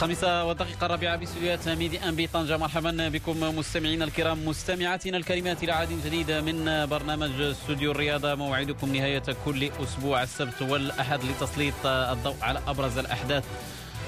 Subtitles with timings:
[0.00, 2.56] الخامسة والدقيقة الرابعة باستديوهات ميدي أن بطنجة.
[2.56, 4.48] مرحبا بكم مستمعينا الكرام.
[4.48, 8.34] مستمعاتنا الكريمات إلى عدد جديد من برنامج استوديو الرياضة.
[8.34, 13.44] موعدكم نهاية كل أسبوع السبت والأحد لتسليط الضوء على أبرز الأحداث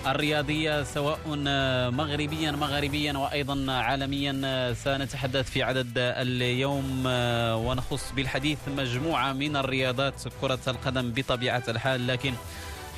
[0.07, 1.19] الرياضية سواء
[1.91, 4.75] مغربيا مغربيا وأيضا عالميا.
[4.75, 7.03] سنتحدث في عدد اليوم
[7.67, 12.07] ونخص بالحديث مجموعة من الرياضات كرة القدم بطبيعة الحال.
[12.07, 12.33] لكن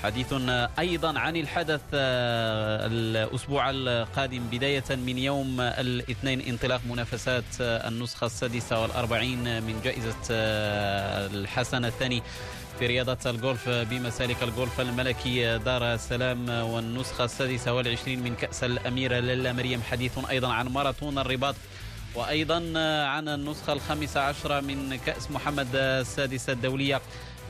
[0.04, 0.34] حديث
[0.78, 9.80] أيضا عن الحدث الأسبوع القادم بداية من يوم الاثنين انطلاق منافسات النسخة السادسة والأربعين من
[9.84, 12.22] جائزة الحسن الثاني
[12.78, 19.52] في رياضة الجولف بمسالك الجولف الملكي دار السلام والنسخة السادسة والعشرين من كأس الأميرة للا
[19.52, 19.82] مريم.
[19.82, 21.54] حديث أيضا عن ماراثون الرباط
[22.14, 22.56] وأيضا
[23.06, 27.00] عن النسخة الخامسة عشرة من كأس محمد السادسة الدولية.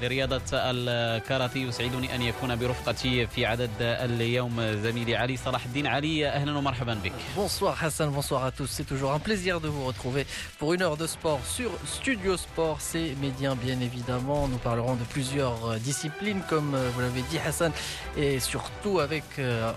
[0.01, 6.57] لرياضة الكاراتي يسعدني أن يكون برفقتي في عدد اليوم زميلي علي صلاح الدين علي أهلا
[6.57, 8.69] ومرحبا بك Bonsoir Hassan, bonsoir à tous.
[8.71, 10.25] C'est toujours un plaisir de vous retrouver
[10.57, 12.77] pour une heure de sport sur Studio Sport.
[12.79, 14.47] C'est médien bien évidemment.
[14.47, 17.71] Nous parlerons de plusieurs disciplines comme vous l'avez dit Hassan
[18.17, 19.25] et surtout avec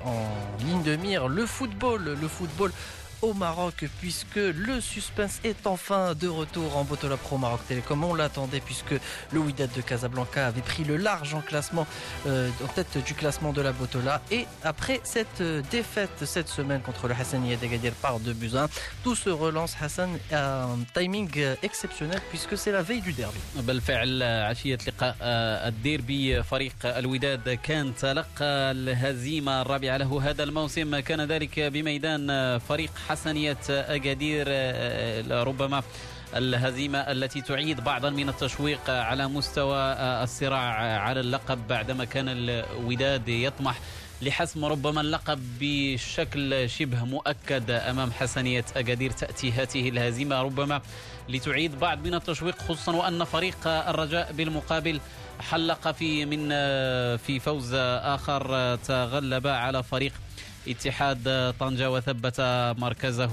[0.04, 0.20] en
[0.64, 2.16] ligne de mire le football.
[2.20, 2.70] Le football
[3.22, 8.02] au Maroc puisque le suspense est enfin de retour en Botola Pro Maroc Télécom.
[8.04, 8.94] On l'attendait puisque
[9.32, 11.86] le Wydad de Casablanca avait pris le large en classement
[12.26, 17.06] euh, en tête du classement de la Botola et après cette défaite cette semaine contre
[17.08, 18.68] le Hassani d'Agadir par 2 buts 1,
[19.04, 21.30] tout se relance Hassan à un timing
[21.62, 23.38] exceptionnel puisque c'est la veille du derby.
[23.56, 25.16] بالفعل عشية لقاء
[25.68, 33.57] الديربي فريق الوداد كان تلقى الهزيمة الرابعة له هذا الموسم كان ذلك بميدان فريق حسنية
[33.69, 34.47] أكادير
[35.47, 35.83] ربما
[36.35, 39.77] الهزيمة التي تعيد بعضا من التشويق على مستوى
[40.23, 43.79] الصراع على اللقب بعدما كان الوداد يطمح
[44.21, 50.81] لحسم ربما اللقب بشكل شبه مؤكد أمام حسنية أكادير تأتي هذه الهزيمة ربما
[51.29, 54.99] لتعيد بعض من التشويق خصوصا وأن فريق الرجاء بالمقابل
[55.39, 56.49] حلق في من
[57.17, 60.13] في فوز آخر تغلب على فريق
[60.67, 62.41] اتحاد طنجة وثبت
[62.77, 63.31] مركزه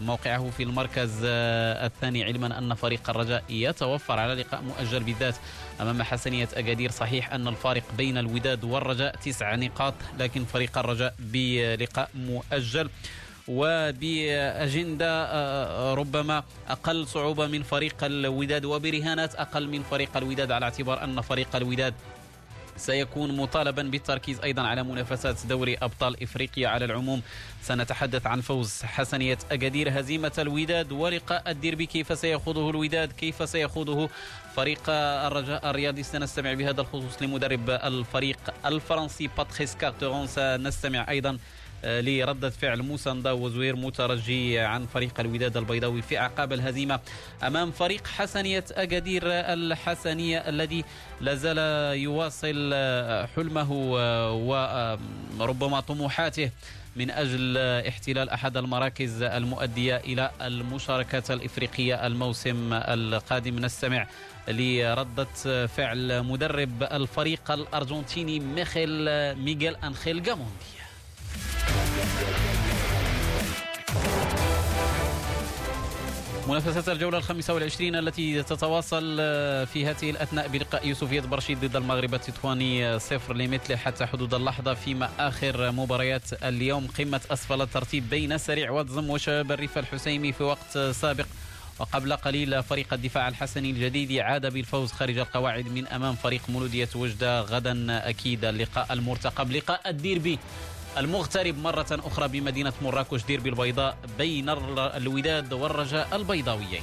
[0.00, 5.34] موقعه في المركز الثاني علما أن فريق الرجاء يتوفر على لقاء مؤجل بالذات
[5.80, 6.90] أمام حسنية أكادير.
[6.90, 12.90] صحيح أن الفارق بين الوداد والرجاء تسع نقاط لكن فريق الرجاء بلقاء مؤجل.
[13.48, 15.14] وبأجندة
[15.94, 21.56] ربما أقل صعوبة من فريق الوداد وبرهانات أقل من فريق الوداد على اعتبار أن فريق
[21.56, 21.94] الوداد
[22.78, 27.22] سيكون مطالبا بالتركيز أيضا على منافسات دوري أبطال إفريقيا على العموم.
[27.62, 31.86] سنتحدث عن فوز حسنية أكادير هزيمة الوداد ولقاء الديربي.
[31.86, 34.08] كيف سيخوضه الوداد؟ كيف سيخوضه
[34.56, 41.38] فريق الرجاء الرياضي؟ سنستمع بهذا الخصوص لمدرب الفريق الفرنسي باتريس كارتيرون سنستمع أيضا
[41.84, 47.00] لردة فعل موسى وزهير مترجي عن فريق الوداد البيضاوي في أعقاب الهزيمة
[47.42, 50.84] أمام فريق حسنية أكادير الحسنية الذي
[51.20, 51.58] لازال
[51.98, 52.74] يواصل
[53.36, 53.72] حلمه
[55.38, 56.50] وربما طموحاته
[56.96, 63.58] من أجل احتلال أحد المراكز المؤدية إلى المشاركة الإفريقية الموسم القادم.
[63.58, 64.06] نستمع
[64.48, 70.77] لردة فعل مدرب الفريق الأرجنتيني ميخيل ميغيل أنخيل جاموندي.
[76.48, 79.16] منافسات الجولة الخامسة والعشرين التي تتواصل
[79.66, 85.10] في هذه الأثناء بلقاء يوسفية برشيد ضد المغرب التطواني صفر لمثل حتى حدود اللحظة فيما
[85.18, 86.86] آخر مباريات اليوم.
[86.98, 91.26] قمة أسفل الترتيب بين سريع واتزم وشباب الريف الحسيمي في وقت سابق.
[91.78, 97.40] وقبل قليل فريق الدفاع الحسني الجديد عاد بالفوز خارج القواعد من أمام فريق مولودية وجدة.
[97.40, 100.38] غدا أكيد اللقاء المرتقب لقاء الديربي
[100.98, 106.82] المغترب مرة أخرى بمدينة مراكش ديربي البيضاء بين الوداد والرجاء البيضاويين.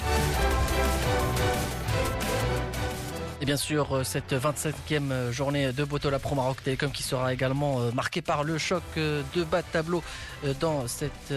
[3.46, 8.44] Bien sûr, cette 25e journée de Botola Pro Maroc Télécom qui sera également marquée par
[8.44, 10.02] le choc de bas de tableau
[10.60, 11.32] dans, cette,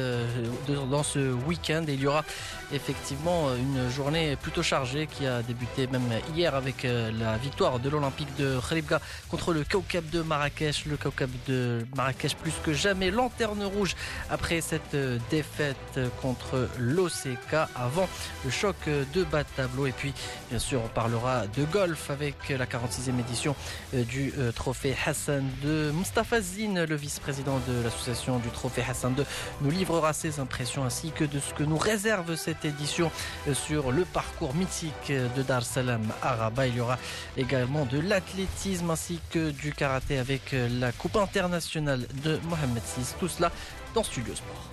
[0.66, 1.84] dans ce week-end.
[1.86, 2.24] Il y aura
[2.72, 8.34] effectivement une journée plutôt chargée qui a débuté même hier avec la victoire de l'Olympique
[8.38, 10.86] de Khalibga contre le Kaukab de Marrakech.
[10.86, 13.94] Le Kaukab de Marrakech plus que jamais lanterne rouge
[14.30, 14.96] après cette
[15.28, 18.08] défaite contre l'OCK avant
[18.46, 19.86] le choc de bas de tableau.
[19.86, 20.14] Et puis,
[20.48, 23.54] bien sûr, on parlera de golf avec la 46e édition
[23.92, 25.92] du trophée Hassan II.
[25.92, 29.24] Mustafa Zine, le vice-président de l'association du trophée Hassan II,
[29.60, 33.10] nous livrera ses impressions ainsi que de ce que nous réserve cette édition
[33.52, 36.66] sur le parcours mythique de Dar Salam Araba.
[36.66, 36.98] Il y aura
[37.36, 43.14] également de l'athlétisme ainsi que du karaté avec la Coupe internationale de Mohamed VI.
[43.18, 43.52] Tout cela
[43.94, 44.70] dans Studio Sport.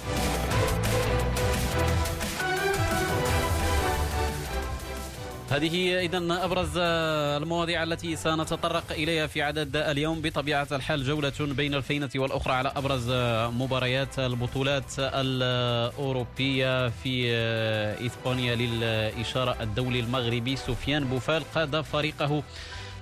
[5.56, 10.22] هذه اذا أبرز المواضيع التي سنتطرق إليها في عدد اليوم.
[10.22, 13.12] بطبيعة الحال جولة بين الفينة والأخرى على أبرز
[13.54, 17.32] مباريات البطولات الأوروبية في
[18.06, 22.44] إسبانيا للإشارة الدولي المغربي سفيان بوفال قاد فريقه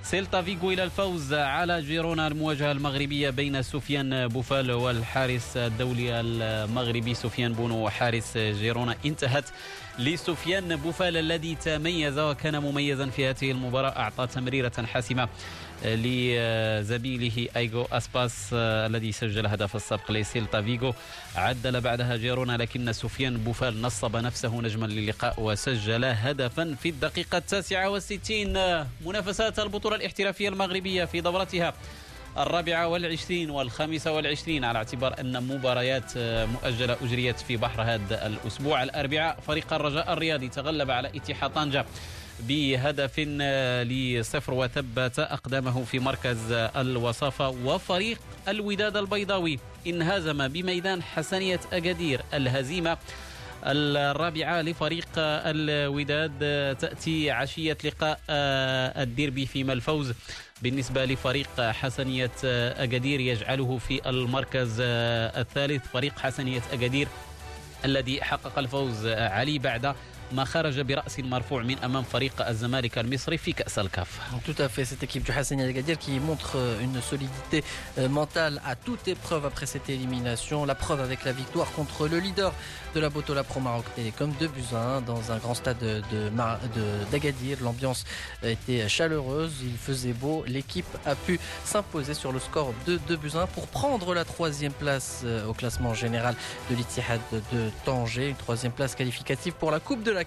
[0.03, 7.53] سيلتا فيغو إلى الفوز على جيرونا المواجهة المغربية بين سفيان بوفال والحارس الدولي المغربي سفيان
[7.53, 8.95] بونو وحارس جيرونا.
[9.05, 9.45] انتهت
[9.99, 13.89] لسفيان بوفال الذي تميز وكان مميزا في هذه المباراة.
[13.89, 15.29] أعطى تمريرة حاسمة
[15.85, 20.93] لزميله إياغو أسباس الذي سجل هدف السبق لسيلتا فيغو.
[21.35, 27.89] عدل بعدها جيرونا لكن سفيان بوفال نصب نفسه نجما للقاء وسجل هدفا في الدقيقة التاسعة
[27.89, 28.57] والستين.
[29.05, 31.73] منافسات البطولة الاحترافية المغربية في دورتها
[32.37, 38.83] الرابعة والعشرين والخامسة والعشرين على اعتبار أن مباريات مؤجلة أجريت في بحر هذا الأسبوع.
[38.83, 41.85] الأربعاء فريق الرجاء الرياضي تغلب على اتحاد طنجة.
[42.47, 43.19] بهدف
[43.89, 49.59] لصفر وثبت أقدامه في مركز الوصافة وفريق الوداد البيضاوي.
[49.87, 52.97] انهزم بميدان حسنية أكادير الهزيمة
[53.65, 56.39] الرابعة لفريق الوداد
[56.79, 60.13] تأتي عشية لقاء الديربي فيما الفوز
[60.61, 65.87] بالنسبة لفريق حسنية أكادير يجعله في المركز الثالث.
[65.87, 67.07] فريق حسنية أكادير
[67.85, 69.95] الذي حقق الفوز علي بعد
[70.32, 74.08] ما خرج برأس مرفوع من أمام فريق الزمالك المصري في كأس الكاف.
[74.44, 77.64] Tout à fait, cette équipe du Hassan Agadir qui montre une solidité
[78.10, 80.66] mentale à toute épreuve après cette élimination.
[80.66, 82.52] La preuve avec la victoire contre le leader
[82.94, 85.78] de la Botola Pro Maroc Télécom, 2 buts à 1 dans un grand stade
[87.10, 87.58] d'Agadir.
[87.58, 88.04] De, L'ambiance
[88.42, 90.44] était chaleureuse, il faisait beau.
[90.46, 94.24] L'équipe a pu s'imposer sur le score de 2 buts à 1 pour prendre la
[94.24, 96.34] troisième place au classement général
[96.70, 97.20] de l'Ittihad
[97.52, 98.28] de Tanger.
[98.28, 100.21] Une troisième place qualificative pour la Coupe de la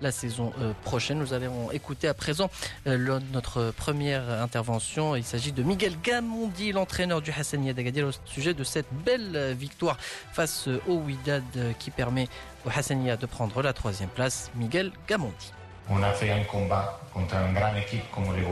[0.00, 1.18] la saison euh, prochaine.
[1.18, 2.50] Nous allons écouter à présent
[2.86, 5.16] euh, notre première intervention.
[5.16, 9.98] Il s'agit de Miguel Gamondi, l'entraîneur du Hassania d'Agadir, au sujet de cette belle victoire
[10.32, 11.44] face au Ouidad
[11.78, 12.28] qui permet
[12.64, 14.50] au Hassania de prendre la troisième place.
[14.54, 15.52] Miguel Gamondi.
[15.88, 18.42] On a fait un combat contre une grande équipe comme le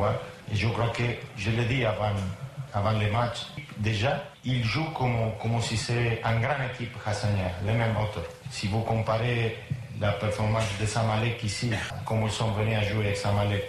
[0.53, 1.03] Et je crois que,
[1.37, 2.13] je l'ai dit avant,
[2.73, 3.47] avant les matchs,
[3.79, 8.29] déjà, il joue comme, comme si c'était une grande équipe Hassania, les mêmes auteurs.
[8.51, 9.59] Si vous comparez
[10.01, 11.71] la performance de Samalek ici,
[12.05, 13.65] comme ils sont venus à jouer avec Samalek,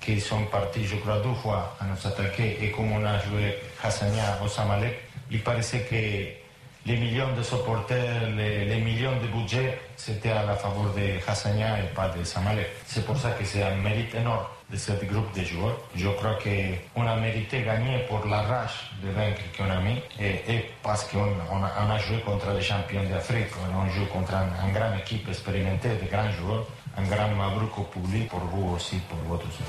[0.00, 3.58] qui sont partis, je crois, deux fois à nous attaquer, et comme on a joué
[3.82, 4.98] Hassania au Samalek,
[5.30, 10.92] il paraissait que les millions de supporters, les, millions de budget, c'était à la faveur
[10.94, 12.68] de Hassania et pas de Samalek.
[12.86, 15.78] C'est pour ça que c'est un mérite énorme de ce groupe de joueurs.
[15.94, 20.64] Je crois qu'on a mérité gagner pour la rage de vaincre qu'on a mis et,
[20.82, 25.90] parce qu'on a, joué contre les champions d'Afrique, on joue contre une grande équipe expérimentée
[26.02, 26.66] de grands joueurs
[26.99, 29.65] Un grand mabrouk au public pour vous aussi, pour votre soutien.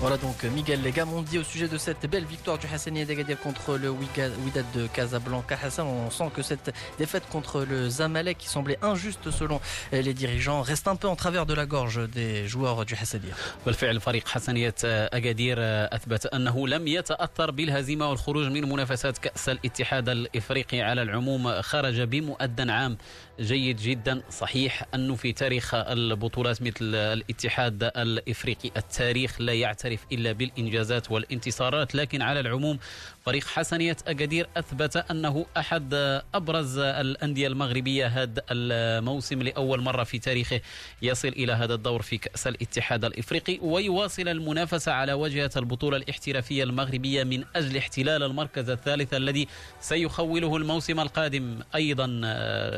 [0.00, 3.88] Voilà donc Miguel Gamondi au sujet de cette belle victoire du Hassani d'Agadir contre le
[3.90, 5.56] Wydad de Casablanca.
[5.62, 9.60] Hassan, on sent que cette défaite contre le Zamalek qui semblait injuste selon
[9.92, 13.30] les dirigeants reste un peu en travers de la gorge des joueurs du Hassani.
[13.66, 15.56] بالفعل فريق حسنية أكادير
[15.94, 22.72] أثبت أنه لم يتأثر بالهزيمة والخروج من منافسات كأس الاتحاد الإفريقي على العموم خرج بمؤدى
[22.72, 22.96] عام
[23.39, 24.21] جيد جدا.
[24.29, 32.21] صحيح أنه في تاريخ البطولات مثل الاتحاد الإفريقي التاريخ لا يعترف إلا بالإنجازات والانتصارات لكن
[32.21, 32.79] على العموم
[33.27, 35.93] فريق حسنية أكادير أثبت أنه أحد
[36.33, 40.61] أبرز الأندية المغربية هذا الموسم لأول مرة في تاريخه
[41.01, 47.23] يصل إلى هذا الدور في كأس الاتحاد الإفريقي ويواصل المنافسة على واجهة البطولة الاحترافية المغربية
[47.23, 49.47] من أجل احتلال المركز الثالث الذي
[49.79, 51.59] سيخوله الموسم القادم.
[51.75, 52.07] أيضا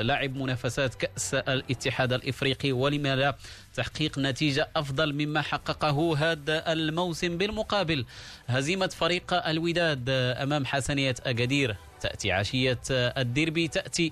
[0.01, 3.35] لعب منافسات كأس الاتحاد الإفريقي ولما لا
[3.75, 8.05] تحقيق نتيجة أفضل مما حققه هذا الموسم بالمقابل.
[8.47, 11.75] هزيمة فريق الوداد أمام حسنية أكادير.
[12.01, 14.11] تأتي عشية الديربي تأتي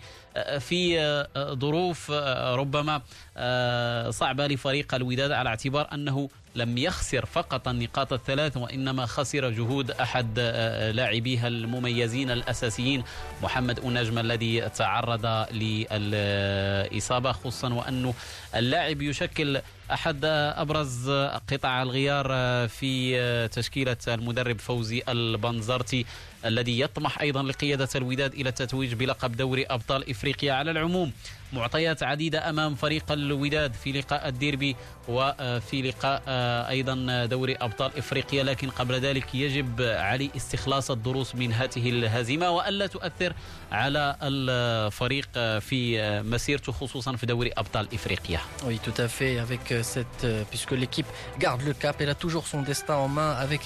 [0.60, 1.00] في
[1.38, 2.12] ظروف
[2.60, 3.02] ربما
[4.12, 10.40] صعبة لفريق الوداد على اعتبار أنه لم يخسر فقط النقاط الثلاث وإنما خسر جهود أحد
[10.94, 13.04] لاعبيها المميزين الأساسيين
[13.44, 18.14] محمد أنجم الذي تعرض للإصابة خصوصا وأنه
[18.56, 19.62] اللاعب يشكل
[19.92, 21.10] أحد أبرز
[21.52, 22.28] قطع الغيار
[22.68, 26.06] في تشكيلة المدرب فوزي البنزرتي.
[26.46, 31.12] الذي يطمح أيضا لقيادة الوداد إلى التتويج بلقب دوري أبطال إفريقيا على العموم.
[31.54, 34.76] معطيات عديدة أمام فريق الوداد في لقاء الديربي
[35.08, 36.22] وفي لقاء
[36.70, 38.44] أيضا دوري أبطال إفريقيا.
[38.44, 43.34] لكن قبل ذلك يجب علي استخلاص الدروس من هذه الهزيمة وألا تؤثر
[43.72, 45.30] على الفريق
[45.60, 48.40] في مسيرته خصوصا في دوري أبطال إفريقيا.
[48.68, 49.40] Oui, tout à fait.
[49.40, 53.62] Avec cette, puisque l'équipe garde le cap, elle a toujours son destin en main avec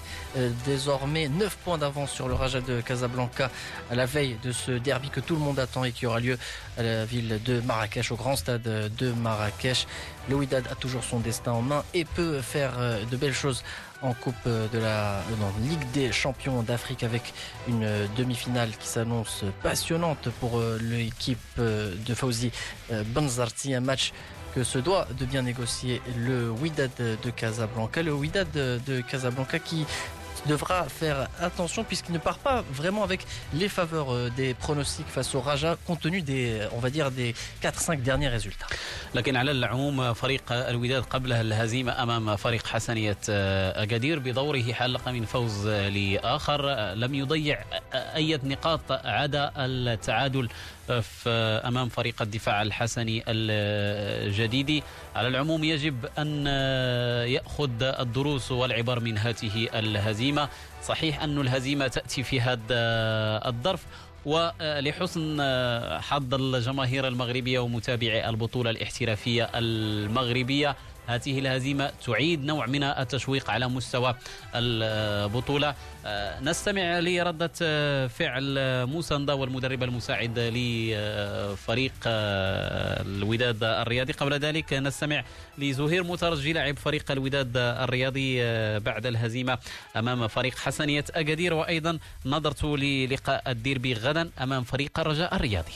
[0.65, 3.49] désormais 9 points d'avance sur le Raja de Casablanca
[3.89, 6.37] à la veille de ce derby que tout le monde attend et qui aura lieu
[6.77, 9.87] à la ville de Marrakech, au grand stade de Marrakech.
[10.29, 12.73] Le Wydad a toujours son destin en main et peut faire
[13.09, 13.63] de belles choses
[14.01, 15.21] en Coupe de la
[15.63, 17.33] Ligue des champions d'Afrique avec
[17.67, 17.87] une
[18.17, 22.51] demi-finale qui s'annonce passionnante pour l'équipe de Fauzi
[23.07, 23.73] Banzarti.
[23.73, 24.13] Un match
[24.55, 28.03] que se doit de bien négocier le Wydad de Casablanca.
[28.03, 29.85] Le Wydad de Casablanca qui
[30.47, 33.21] devra faire attention puisqu'il ne part pas vraiment avec
[33.53, 37.33] les faveurs des pronostics face au Raja compte tenu des on va dire des
[37.63, 38.67] 4-5 derniers résultats.
[39.15, 45.67] لكن على العموم فريق الوداد قبل الهزيمة أمام فريق حسنية أكادير بدوره حلق من فوز
[45.67, 50.49] لآخر لم يضيع أي نقاط عدا التعادل
[51.67, 54.83] أمام فريق الدفاع الحسني الجديدي
[55.15, 56.47] على العموم يجب أن
[57.27, 60.49] يأخذ الدروس والعبر من هذه الهزيمة.
[60.83, 62.61] صحيح أن الهزيمة تأتي في هذا
[63.47, 63.85] الظرف.
[64.25, 65.41] ولحسن
[66.01, 70.75] حظ الجماهير المغربية ومتابعي البطولة الاحترافية المغربية
[71.07, 74.15] هذه الهزيمة تعيد نوع من التشويق على مستوى
[74.55, 75.75] البطولة.
[76.41, 77.47] نستمع لردة
[78.07, 78.55] فعل
[78.85, 84.13] موسى والمدرب المساعد لفريق الوداد الرياضي.
[84.13, 85.23] قبل ذلك نستمع
[85.57, 88.39] لزهير مترجي لاعب فريق الوداد الرياضي
[88.79, 89.57] بعد الهزيمة
[89.95, 91.53] أمام فريق حسنية أكادير.
[91.53, 95.73] وأيضا نظرت للقاء الديربي غدا أمام فريق الرجاء الرياضي.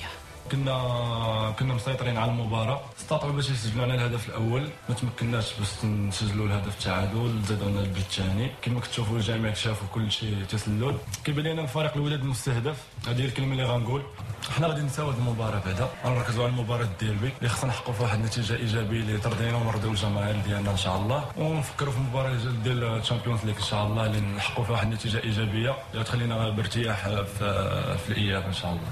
[0.51, 2.81] كنا كنا مسيطرين على المباراة.
[2.99, 4.69] استطاعوا باش يسجلوا لنا الهدف الأول.
[4.89, 7.41] ما تمكناش باش نسجلوا الهدف التعادل.
[7.47, 8.51] زادوا لنا البيت الثاني.
[8.61, 13.51] كما كتشوفوا الجميع شافوا كل شيء تسلل كيبان لنا الفريق الوداد مستهدف هذه هي الكلمة
[13.51, 14.01] اللي غنقول.
[14.55, 15.89] حنا غادي نساو هذه المباراة بعدا.
[16.05, 17.29] غنركزوا على المباراه الديربي.
[17.37, 21.25] اللي خصنا نحققوا فيها واحد النتيجة إيجابية اللي ترضينا ونرضيو الجماهير ديالنا إن شاء الله.
[21.37, 25.23] ونفكروا في المباراه ديال ال Champions League إن شاء الله اللي نحققوا فيها واحد النتيجة
[25.23, 25.75] إيجابية.
[25.93, 28.89] اللي تخلينا بارتياح في, في الإياب إن شاء الله.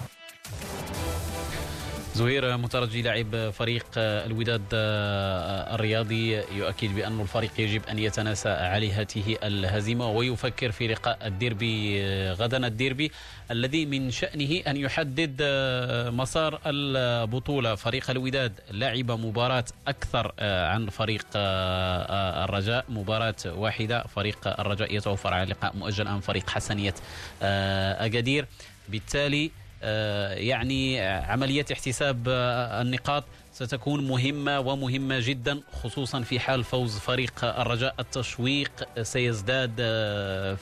[2.13, 6.35] زهير مترجي لاعب فريق الوداد الرياضي.
[6.35, 13.11] يؤكد بأن الفريق يجب أن يتناسى عليه هذه الهزيمة ويفكر في لقاء الديربي غدا الديربي
[13.51, 15.35] الذي من شأنه أن يحدد
[16.13, 17.75] مسار البطولة.
[17.75, 24.03] فريق الوداد لعب مباراة أكثر عن فريق الرجاء مباراة واحدة.
[24.03, 26.93] فريق الرجاء يتوفر على لقاء مؤجل أمام فريق حسنية
[27.41, 28.45] أكادير
[28.89, 29.51] بالتالي
[30.33, 32.27] يعني عملية احتساب
[32.81, 33.23] النقاط.
[33.52, 38.70] ستكون مهمة ومهمة جدا خصوصا في حال فوز فريق الرجاء التشويق
[39.02, 39.76] سيزداد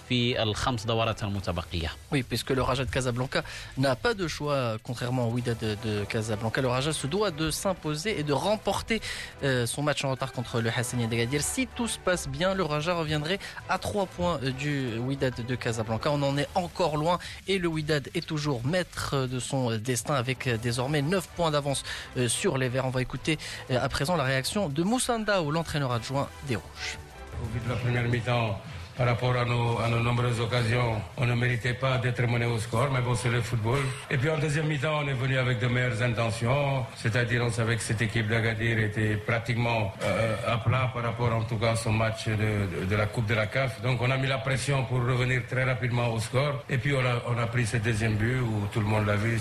[0.09, 3.42] في الخمس دورات المتبقية Oui, puisque le Raja de Casablanca
[3.76, 6.62] n'a pas de choix, contrairement au Wydad de, de Casablanca.
[6.62, 9.00] Le Raja se doit de s'imposer et de remporter
[9.42, 11.42] euh, son match en retard contre le Hassani d'Agadir.
[11.42, 16.11] Si tout se passe bien, le Raja reviendrait à 3 points du Wydad de Casablanca.
[16.11, 20.49] On en est encore loin et le Wydad est toujours maître de son destin avec
[20.62, 21.83] désormais 9 points d'avance
[22.16, 22.79] euh, sur les Verts.
[22.85, 23.38] on va écouter
[23.69, 26.97] euh, à présent la réaction de Moussanda, l'entraîneur adjoint des Rouges.
[27.43, 28.59] Au vu de la première mi-temps,
[28.98, 33.01] par rapport à nos, nombreuses occasions, on ne méritait pas d'être mené au score, mais
[33.01, 33.79] bon, c'est le football.
[34.10, 37.75] Et puis en deuxième mi-temps, on est venu avec de meilleures intentions, c'est-à-dire on savait
[37.75, 41.75] que cette équipe d'Agadir était pratiquement euh, à plat par rapport en tout cas à
[41.75, 43.81] son match de, la Coupe de la CAF.
[43.81, 46.63] Donc on a mis la pression pour revenir très rapidement au score.
[46.69, 49.39] Et puis on a, pris ce deuxième but où tout le monde l'a vu.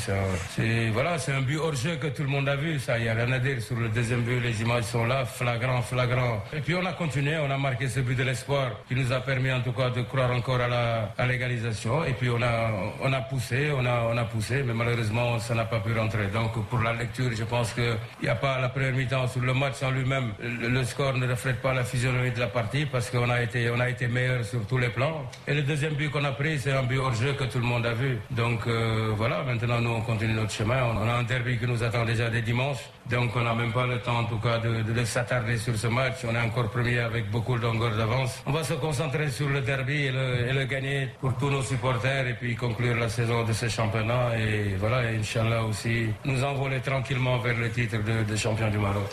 [0.56, 2.78] C'est voilà, un but hors jeu que tout le monde a vu.
[2.78, 4.40] Ça, il n'y a rien à dire sur le deuxième but.
[4.40, 6.42] Les images sont là, flagrant, flagrant.
[6.52, 9.20] Et puis on a continué, on a marqué ce but de l'espoir qui nous a
[9.20, 12.04] permis en tout cas de croire encore à la l'égalisation.
[12.04, 12.70] Et puis on a,
[13.02, 16.26] on a poussé, on a, on a poussé, mais malheureusement ça n'a pas pu rentrer.
[16.26, 19.54] Donc pour la lecture, je pense qu'il n'y a pas la première mi-temps sur le
[19.54, 20.32] match en lui-même.
[20.42, 23.70] Le, le, score ne reflète pas la physionomie de la partie parce qu'on a été,
[23.70, 25.24] on a été meilleur sur tous les plans.
[25.46, 27.64] Et le deuxième but qu'on a pris, c'est un but hors jeu que tout le
[27.64, 28.18] monde a vu.
[28.30, 30.82] Donc euh, voilà, maintenant nous on continue notre chemin.
[30.84, 32.78] On, on a un derby qui nous attend déjà dès dimanche.
[33.10, 35.76] Donc on n'a même pas le temps en tout cas de, de, de s'attarder sur
[35.76, 36.18] ce match.
[36.30, 38.32] On est encore premier avec beaucoup de longueur d'avance.
[38.46, 41.62] On va se concentrer sur le derby et le, et le, gagner pour tous nos
[41.62, 44.38] supporters et puis conclure la saison de ce championnat.
[44.38, 48.78] Et voilà, et Inch'Allah aussi, nous envoler tranquillement vers le titre de, de champion du
[48.78, 49.10] Maroc.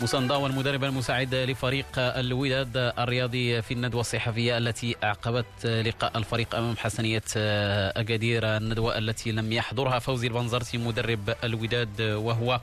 [0.00, 7.22] مساندا والمدرب المساعد لفريق الوداد الرياضي في الندوة الصحفية التي أعقبت لقاء الفريق أمام حسنية
[7.36, 12.60] أكادير الندوة التي لم يحضرها فوزي البنزرتي مدرب الوداد وهو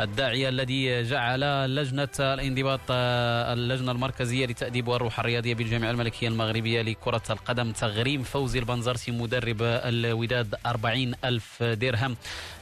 [0.00, 1.40] الداعية الذي جعل
[1.76, 9.10] لجنة الانضباط اللجنة المركزية لتأديب والروح الرياضية بالجامعة الملكية المغربية لكرة القدم تغريم فوزي البنزرتي
[9.10, 12.16] مدرب الوداد 40 ألف درهم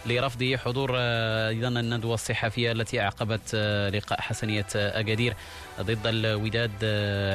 [0.07, 3.55] لرفضه حضور أيضا الندوة الصحفية التي أعقبت
[3.95, 5.35] لقاء حسنية أكادير
[5.81, 6.85] ضد الوداد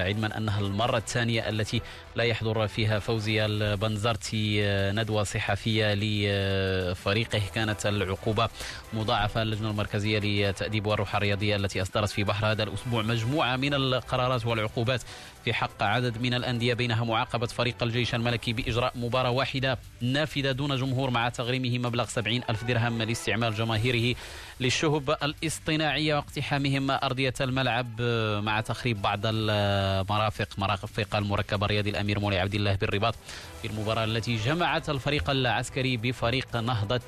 [0.08, 1.82] علما أنها المرة الثانية التي
[2.16, 7.42] لا يحضر فيها فوزي البنزرتي ندوة صحفية لفريقه.
[7.56, 8.50] كانت العقوبة
[8.94, 14.46] مضاعفة اللجنة المركزية لتأديب والروح الرياضية التي أصدرت في بحر هذا الأسبوع مجموعة من القرارات
[14.46, 15.02] والعقوبات
[15.46, 20.76] في حق عدد من الأندية بينها معاقبة فريق الجيش الملكي بإجراء مباراة واحدة نافذة دون
[20.76, 24.16] جمهور مع تغريمه مبلغ 70 ألف درهم لاستعمال جماهيره
[24.60, 28.02] للشهب الاصطناعية واقتحامهم أرضية الملعب
[28.44, 33.16] مع تخريب بعض المرافق مرافق المركب الرياضي الأمير مولاي عبد الله بالرباط
[33.62, 37.02] في المباراة التي جمعت الفريق العسكري بفريق نهضة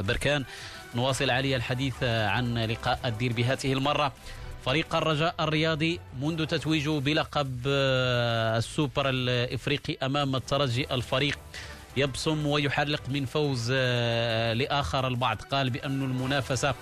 [0.00, 0.44] بركان.
[0.94, 4.12] نواصل علي الحديث عن لقاء الدير بهذه المرة.
[4.64, 11.38] فريق الرجاء الرياضي منذ تتويجه بلقب السوبر الإفريقي أمام الترجي الفريق.
[11.96, 13.72] يبصم ويحرق من فوز
[14.52, 15.42] لآخر البعض.
[15.42, 16.74] قال بأن المنافسة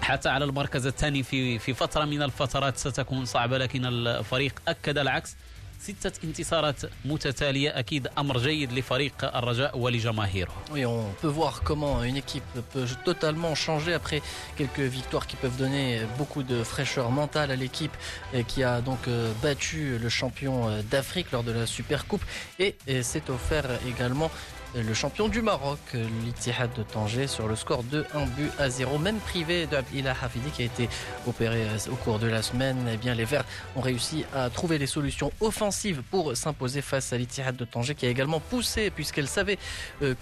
[0.00, 5.36] حتى على المركز الثاني في في فترة من الفترات ستكون صعبة لكن الفريق أكد العكس.
[5.79, 10.51] ستة انتصارات متتالية أكيد أمر جيد لفريق الرجاء ولجماهيره.
[10.71, 12.43] Oui, on peut voir comment une équipe
[12.73, 14.21] peut totalement changer après
[14.57, 17.95] quelques victoires qui peuvent donner beaucoup de fraîcheur mentale à l'équipe
[18.47, 19.07] qui a donc
[19.43, 20.55] battu le champion
[20.89, 22.25] d'Afrique lors de la Super Coupe
[22.57, 24.31] et s'est offert également
[24.74, 25.78] le champion du Maroc,
[26.24, 28.98] l'Ittihad de Tanger, sur le score de 1 but à 0.
[28.98, 30.88] Même privé de Hafidi qui a été
[31.26, 33.44] opéré au cours de la semaine, eh bien, les Verts
[33.76, 38.06] ont réussi à trouver les solutions offensives pour s'imposer face à l'Ittihad de Tanger qui
[38.06, 39.58] a également poussé puisqu'elle savait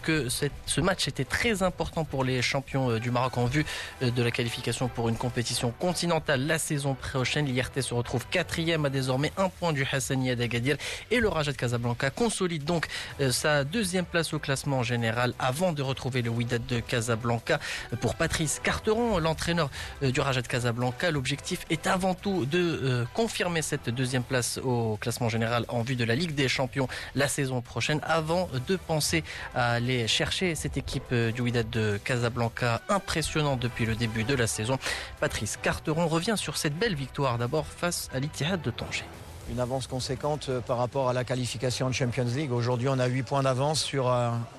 [0.03, 3.67] que ce match était très important pour les champions du Maroc en vue
[4.01, 7.47] de la qualification pour une compétition continentale la saison prochaine.
[7.47, 10.77] L'IRT se retrouve quatrième à désormais un point du Hassani Agadir
[11.11, 12.87] et le Raja de Casablanca consolide donc
[13.31, 17.59] sa deuxième place au classement général avant de retrouver le Wydad de Casablanca.
[18.01, 19.71] Pour Patrice Carteron, l'entraîneur
[20.03, 25.29] du Raja de Casablanca, l'objectif est avant tout de confirmer cette deuxième place au classement
[25.29, 29.25] général en vue de la Ligue des Champions la saison prochaine avant de penser
[29.55, 34.47] à aller chercher cette équipe du Wydad de Casablanca impressionnante depuis le début de la
[34.47, 34.79] saison.
[35.21, 39.05] Patrice Carteron revient sur cette belle victoire d'abord face à l'Ittihad de Tanger
[39.51, 42.53] une avance conséquente par rapport à la qualification en Champions League.
[42.53, 44.13] Aujourd'hui, on a 8 points d'avance sur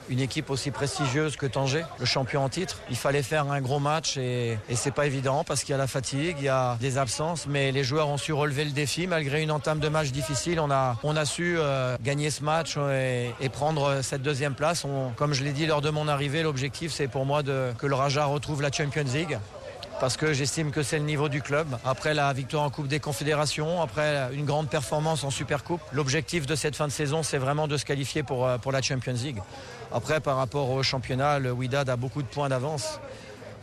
[0.10, 2.80] une équipe aussi prestigieuse que Tanger, le champion en titre.
[2.90, 5.78] Il fallait faire un gros match et, et c'est pas évident parce qu'il y a
[5.78, 9.08] la fatigue, il y a des absences, mais les joueurs ont su relever le défi
[9.08, 10.60] malgré une entame de match difficile.
[10.60, 14.86] On a, su euh, gagner ce match et, prendre cette deuxième place.
[15.16, 17.96] Comme je l'ai dit lors de mon arrivée, l'objectif c'est pour moi de, que le
[17.96, 19.38] Raja retrouve la Champions League
[20.00, 21.68] parce que j'estime que c'est le niveau du club.
[21.86, 26.46] Après la victoire en Coupe des Confédérations, après une grande performance en Super Coupe, l'objectif
[26.46, 29.42] de cette fin de saison, c'est vraiment de se qualifier pour, pour la Champions League.
[29.92, 33.00] Après, par rapport au championnat, le Wydad a beaucoup de points d'avance.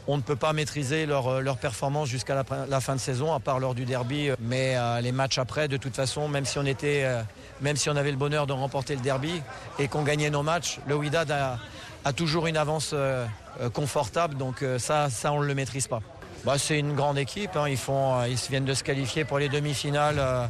[0.09, 3.59] On ne peut pas maîtriser leur, leur performance jusqu'à la, fin de saison, à part
[3.59, 4.31] lors du derby.
[4.40, 7.22] Mais euh, les matchs après, de toute façon, même si on était, euh,
[7.61, 9.42] même si on avait le bonheur de remporter le derby
[9.79, 11.59] et qu'on gagnait nos matchs, le Wydad a,
[12.05, 13.27] a toujours une avance euh,
[13.72, 14.37] confortable.
[14.37, 16.01] Donc ça, ça, on ne le maîtrise pas.
[16.46, 17.56] Bah, c'est une grande équipe.
[17.56, 17.68] Hein.
[17.68, 20.46] Ils, font, ils viennent de se qualifier pour les demi-finales euh,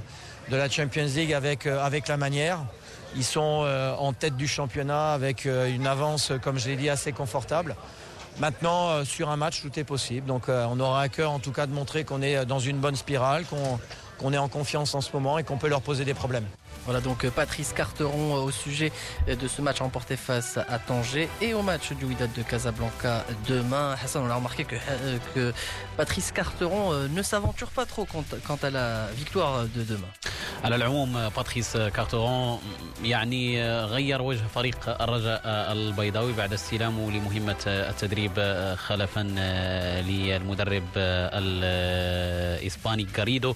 [0.51, 2.59] de la Champions League avec, euh, la manière.
[3.17, 7.13] Ils sont euh, en tête du championnat avec une avance, comme je l'ai dit, assez
[7.13, 7.77] confortable.
[8.41, 10.27] Maintenant, sur un match, tout est possible.
[10.27, 12.97] Donc on aura à cœur en tout cas de montrer qu'on est dans une bonne
[12.97, 16.45] spirale, qu'on est en confiance en ce moment et qu'on peut leur poser des problèmes.
[16.85, 18.93] Voilà donc Patrice Carteron au sujet
[19.27, 23.97] de ce match remporté face à Tanger et au match du Wydad de Casablanca demain.
[24.05, 25.55] Hassan, on a remarqué que
[25.97, 30.13] Patrice Carteron ne s'aventure pas trop quant, à la victoire de demain.
[30.65, 32.59] على العموم باتريس كارتورون
[33.03, 38.33] يعني غير وجه فريق الرجاء البيضاوي بعد استلامه لمهمة التدريب
[38.79, 39.21] خلفا
[40.07, 40.83] للمدرب
[41.37, 43.55] الإسباني غاريدو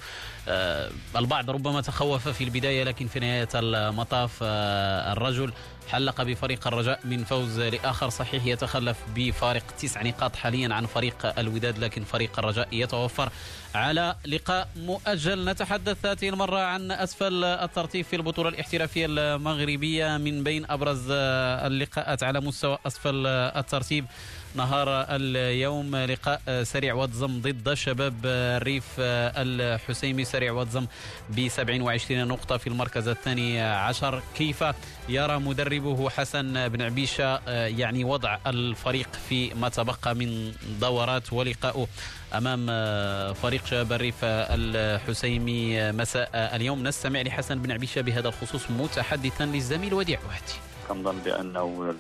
[1.17, 5.53] البعض ربما تخوف في البداية لكن في نهاية المطاف الرجل
[5.93, 11.79] حلق بفريق الرجاء من فوز لآخر صحيح يتخلف بفارق تسع نقاط حاليا عن فريق الوداد
[11.79, 13.31] لكن فريق الرجاء يتوفر
[13.75, 15.45] على لقاء مؤجل.
[15.45, 22.41] نتحدث هذه المرة عن أسفل الترتيب في البطولة الاحترافية المغربية من بين أبرز اللقاءات على
[22.41, 24.07] مستوى أسفل الترتيب.
[24.55, 30.25] نهار اليوم لقاء سريع واتزم ضد شباب الريف الحسيمي.
[30.25, 30.87] سريع واتزم
[31.31, 34.23] ب 27 نقطة في المركز الثاني عشر.
[34.37, 34.65] كيف
[35.09, 41.89] يرى مدربه حسن بن عبيشة يعني وضع الفريق في ما تبقى من دورات ولقاءه
[42.35, 42.67] أمام
[43.35, 46.83] فريق شباب الريف الحسيمي؟ مساء اليوم.
[46.87, 50.70] نستمع لحسن بن عبيشة بهذا الخصوص متحدثا للزميل وديع وهدي.
[50.91, 51.95] كنظن بأنه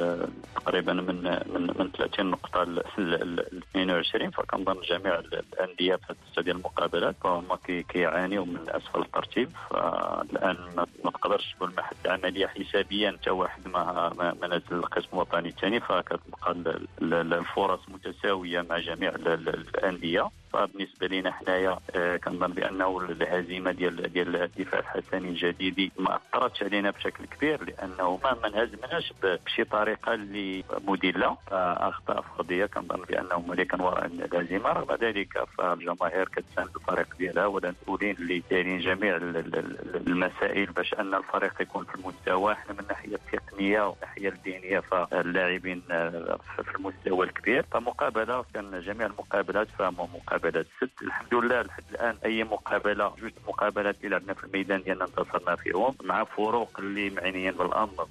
[0.57, 1.22] تقريبا من
[1.55, 7.55] من من 30 نقطة ل 22 فكنظن جميع الأندية في هذه ديال المقابلات فهم
[7.88, 9.50] كيعانيوا من أسفل الترتيب.
[9.70, 10.57] فالآن
[11.05, 15.81] ما تقدرش تقول ما حد عملية حسابيا حتى واحد ما ما نزل القسم الوطني الثاني
[15.81, 20.31] فكتبقى الفرص متساوية مع جميع الأندية.
[20.53, 26.90] فبالنسبة لنا حنايا آه، كنظن بأنه الهزيمة ديال ديال الدفاع الحسني الجديدي ما أثرتش علينا
[26.90, 28.48] بشكل كبير لأنه ما ما
[28.85, 31.37] انهزمناش بشي طريقة اللي مدلة.
[31.53, 38.43] اخطاء فرديه كنظن بأنه ملكا وراء الهزيمه رغم ذلك فالجماهير كتساند الفريق ديالها والمسؤولين اللي
[38.51, 42.53] دايرين جميع المسائل باش أن الفريق يكون في المستوى.
[42.53, 47.64] إحنا من الناحيه التقنيه والناحيه الدينية فاللاعبين آه، في المستوى الكبير.
[47.73, 51.03] فمقابلة كان جميع المقابلات فهم مقابلات مقابلات ست.
[51.03, 55.95] الحمد لله لحد الآن أي مقابلة جوج مقابلات اللي لعبنا في الميدان ديالنا انتصرنا فيهم
[56.03, 58.07] مع فروق اللي معنيين بالأمر.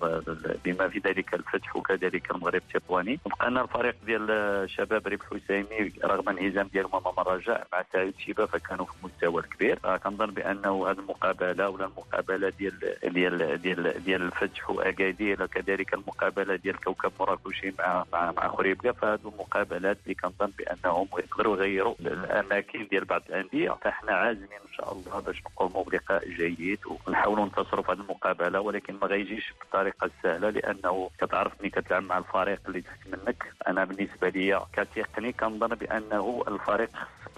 [0.66, 6.68] بما في ذلك الفتح وكذلك المغرب التطواني بقينا الفريق ديال شباب ريب حسيمي رغم انهزام
[6.74, 11.86] ديالهم امام الرجاء مع سعيد شيبة فكانوا في المستوى الكبير كنظن بأنه هذه المقابلة ولا
[11.86, 18.48] المقابلة ديال ديال ديال ديال الفتح واكادير وكذلك المقابلة ديال كوكب مراكشي مع مع مع
[18.48, 23.72] خريبكا فهذو المقابلات اللي كنظن بأنهم يقدروا يغيروا الأماكن ديال بعض الأندية.
[23.82, 28.96] فإحنا عازمين إن شاء الله باش نقوموا بلقاء جيد ونحاولوا ننتصروا في هذه المقابلة ولكن
[29.02, 33.44] ما غيجيش بالطريقة السهله لأنه كتعرف ملي كتلعب مع الفريق اللي تحت منك.
[33.68, 36.90] أنا بالنسبة لي كتقني كنظن بأنه الفريق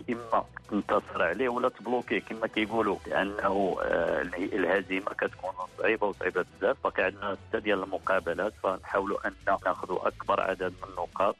[0.10, 2.97] إما تنتصر عليه ولا تبلوكيه كما كيقولوا.
[3.08, 6.78] لأنه آه، الهزيمة كتكون صعيبة وصعيبة بزاف.
[6.84, 11.36] باقي عندنا سته ديال المقابلات فنحاولوا أن ناخذوا أكبر عدد من النقاط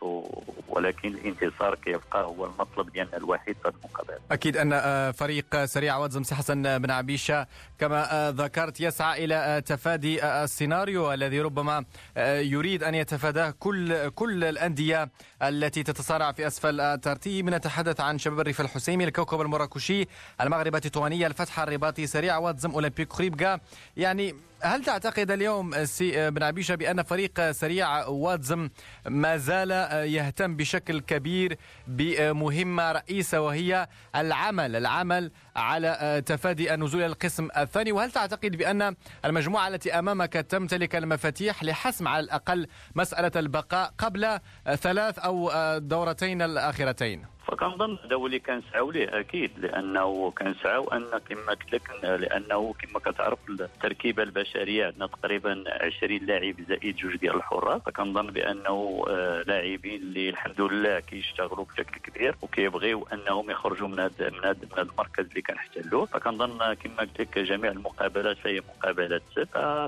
[0.72, 6.13] ولكن الانتصار كيبقى هو المطلب ديالنا الوحيد في المقابلات أكيد أن آه، فريق سريع وادي
[6.13, 7.48] زم سي حسن بن عبيشة
[7.80, 11.86] كما آه، ذكرت يسعى إلى تفادي السيناريو الذي ربما
[12.18, 15.10] يريد أن يتفاداه كل كل الأندية
[15.42, 17.50] التي تتصارع في أسفل الترتيب.
[17.50, 20.08] نتحدث عن شباب الريف الحسيمي الكوكب المراكشي
[20.42, 23.60] المغرب التطوانية الفتح الرباطي سريع وادي زم أولمبيك خريبكا
[23.98, 28.70] يعني هل تعتقد اليوم سي بن عبيشة بأن فريق سريع وادي زم
[29.10, 29.72] ما زال
[30.14, 38.12] يهتم بشكل كبير بمهمة رئيسة وهي العمل العمل على تفادي النزول إلى القسم الثاني وهل
[38.12, 44.40] تعتقد بأن المجموعة التي أمامك تمتلك المفاتيح لحسم على الأقل مسألة البقاء قبل
[44.76, 51.50] ثلاث أو دورتين الأخيرتين؟ فكنظن هذا هو اللي كنسعاو ليه أكيد لأنه كنسعاو أن كما
[51.50, 57.82] قلت لك لأنه كما كتعرف التركيبة البشرية عندنا تقريبا 20 لاعب زائد جوج ديال الحراس
[57.82, 64.30] فكنظن بأنه آه، لاعبين اللي الحمد لله كيشتغلوا بشكل كبير وكيبغيو أنهم يخرجوا من هذا
[64.30, 69.22] من هذا المركز اللي كنحتلوه فكنظن كما قلت لك جميع المقابلات فهي مقابلات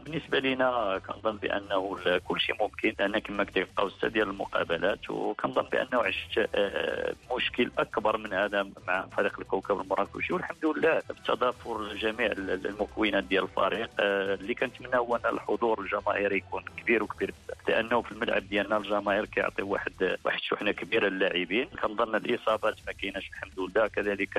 [0.06, 2.94] بالنسبة لنا كنظن بأنه كل شيء ممكن.
[3.00, 8.34] لأن كما قلت لك بقاو سته ديال المقابلات وكنظن بأنه عشت آه، مشكل أكبر من
[8.34, 10.34] هذا مع فريق الكوكب المراكشي.
[10.34, 13.90] والحمد لله بتضافر جميع المكونات ديال الفريق.
[14.00, 17.34] آه، اللي كنتمنى هو أن الحضور الجماهيري يكون كبير وكبير
[17.68, 21.66] لأنه في الملعب ديالنا الجماهير كيعطي واحد واحد شحنه كبيرة للاعبين.
[21.66, 23.88] كنظن الإصابات ما كايناش الحمد لله.
[23.88, 24.38] كذلك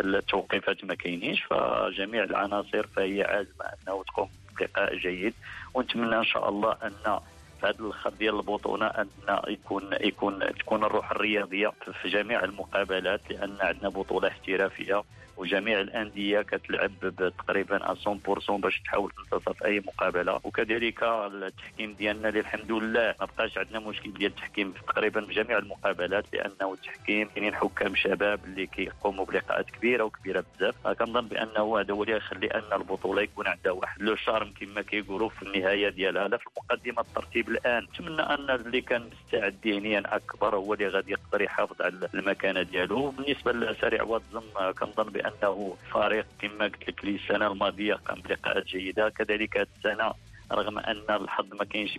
[0.00, 4.28] التوقيفات ما كاينينش فجميع العناصر فهي عازمة أنه تقوم
[4.60, 5.34] بلقاء جيد.
[5.74, 7.20] ونتمنى إن شاء الله أن
[7.64, 9.08] هذا الخط ديال البطولة أن
[9.48, 11.72] يكون يكون تكون الروح الرياضية
[12.02, 15.02] في جميع المقابلات لأن عندنا بطولة احترافية
[15.36, 16.92] وجميع الأندية كتلعب
[17.38, 20.40] تقريبا 100% باش تحاول تنتصر في أي مقابلة.
[20.44, 25.32] وكذلك التحكيم ديالنا اللي الحمد لله ما بقاش عندنا مشكل ديال التحكيم في تقريبا في
[25.32, 30.88] جميع المقابلات لأنه التحكيم كاينين حكام شباب اللي كيقوموا بلقاءات كبيرة وكبيرة بزاف.
[30.88, 35.28] كنظن بأنه هذا هو اللي يخلي أن البطولة يكون عندها واحد لو شارم كما كيقولوا
[35.28, 36.28] في النهاية ديالها.
[36.28, 37.82] لا في المقدمة الترتيب الآن.
[37.84, 43.10] نتمنى أن اللي كان مستعد ذهنيا أكبر هو اللي غادي يقدر يحافظ على المكانة ديالو.
[43.10, 49.08] بالنسبة لسريع واتزم كنظن بأنه فريق كما قلت لك السنة الماضية قام بلقاءات جيدة.
[49.08, 50.12] كذلك هذه السنة
[50.52, 51.98] رغم أن الحظ ما كاينش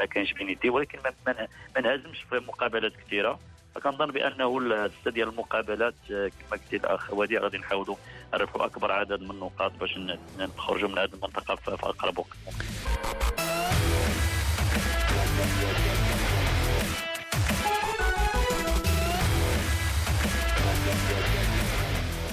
[0.00, 3.38] ما كاينش بين يديه ولكن ما انهزمش في مقابلات كثيرة.
[3.74, 7.96] فكنظن بأنه السته ديال المقابلات كما قلت الأخ وديع غادي نحاولوا
[8.34, 9.98] نربحوا أكبر عدد من النقاط باش
[10.38, 12.36] نخرجوا من هذه المنطقة في أقرب وقت.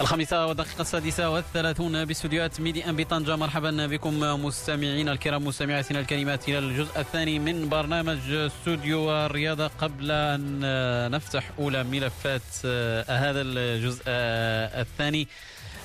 [0.01, 3.35] الخامسة والدقيقة السادسة والثلاثون باستديوهات ميدي أم بطنجة.
[3.35, 6.49] مرحبا بكم مستمعينا الكرام مستمعاتنا الكريمات.
[6.49, 10.61] إلى الجزء الثاني من برنامج استوديو الرياضة قبل أن
[11.11, 12.41] نفتح أولى ملفات
[13.09, 15.27] هذا الجزء الثاني.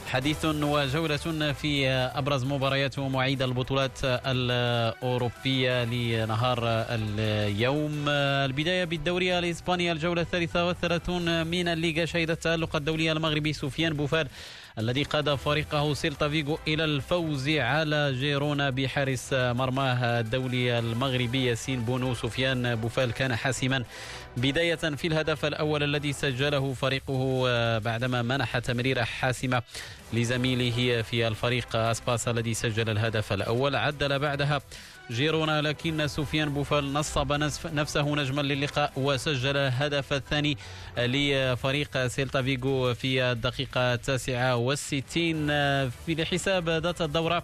[0.09, 8.09] حديث وجولة في أبرز مباريات ومواعيد البطولات الأوروبية لنهار اليوم.
[8.09, 14.29] البداية بالدوري الإسباني الجولة الثالثة والثلاثون من الليغا شهدت التألق الدولي المغربي سفيان بوفال
[14.79, 22.15] الذي قاد فريقه سيلتا فيغو إلى الفوز على جيرونا بحارس مرماه الدولي المغربي ياسين بونو
[22.15, 23.85] سفيان بوفال كان حاسما.
[24.37, 29.63] بداية في الهدف الأول الذي سجله فريقه بعدما منح تمريرة حاسمة
[30.13, 33.77] لزميله في الفريق أسباس الذي سجل الهدف الأول.
[33.77, 34.61] عدل بعدها
[35.11, 37.33] جيرونا لكن سفيان بوفال نصب
[37.65, 40.59] نفسه نجما للقاء وسجل الهدف الثاني
[40.99, 45.47] لفريق سيلتا فيغو في الدقيقة التاسعة والستين.
[45.89, 47.43] في الحساب ذات الدورة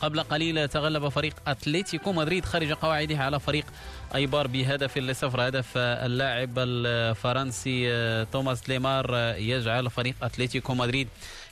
[0.00, 3.64] قبل قليل تغلب فريق أتلتيكو مدريد خارج قواعده على فريق
[4.14, 5.48] أيبار بهدف لصفر.
[5.48, 11.08] هدف اللاعب الفرنسي توماس ليمار يجعل فريق أتلتيكو مدريد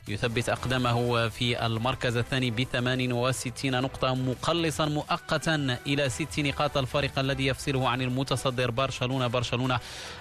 [0.08, 7.46] يثبت أقدامه في المركز الثاني ب 68 نقطة مقلصا مؤقتا إلى ست نقاط الفارق الذي
[7.46, 9.26] يفصله عن المتصدر برشلونة.
[9.26, 9.78] برشلونة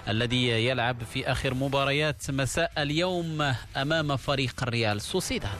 [0.08, 5.50] الذي يلعب في آخر مباريات مساء اليوم أمام فريق الريال سوسيداد.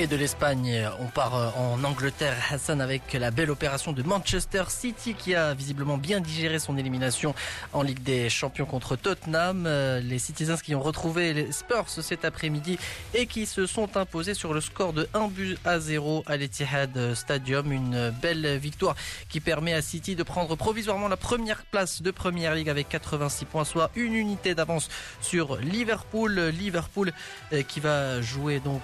[0.00, 4.62] Et de l'Espagne, on part euh, en Angleterre, Hassan, avec la belle opération de Manchester
[4.68, 7.34] City qui a visiblement bien digéré son élimination
[7.72, 9.64] en Ligue des Champions contre Tottenham.
[9.66, 12.78] Euh, les Citizens qui ont retrouvé les Spurs cet après-midi
[13.12, 17.14] et qui se sont imposés sur le score de 1 but à 0 à l'Etihad
[17.14, 17.72] Stadium.
[17.72, 18.94] Une belle victoire
[19.28, 23.46] qui permet à City de prendre provisoirement la première place de Première Ligue avec 86
[23.46, 26.38] points, soit une unité d'avance sur Liverpool.
[26.56, 27.12] Liverpool
[27.52, 28.82] euh, qui va jouer donc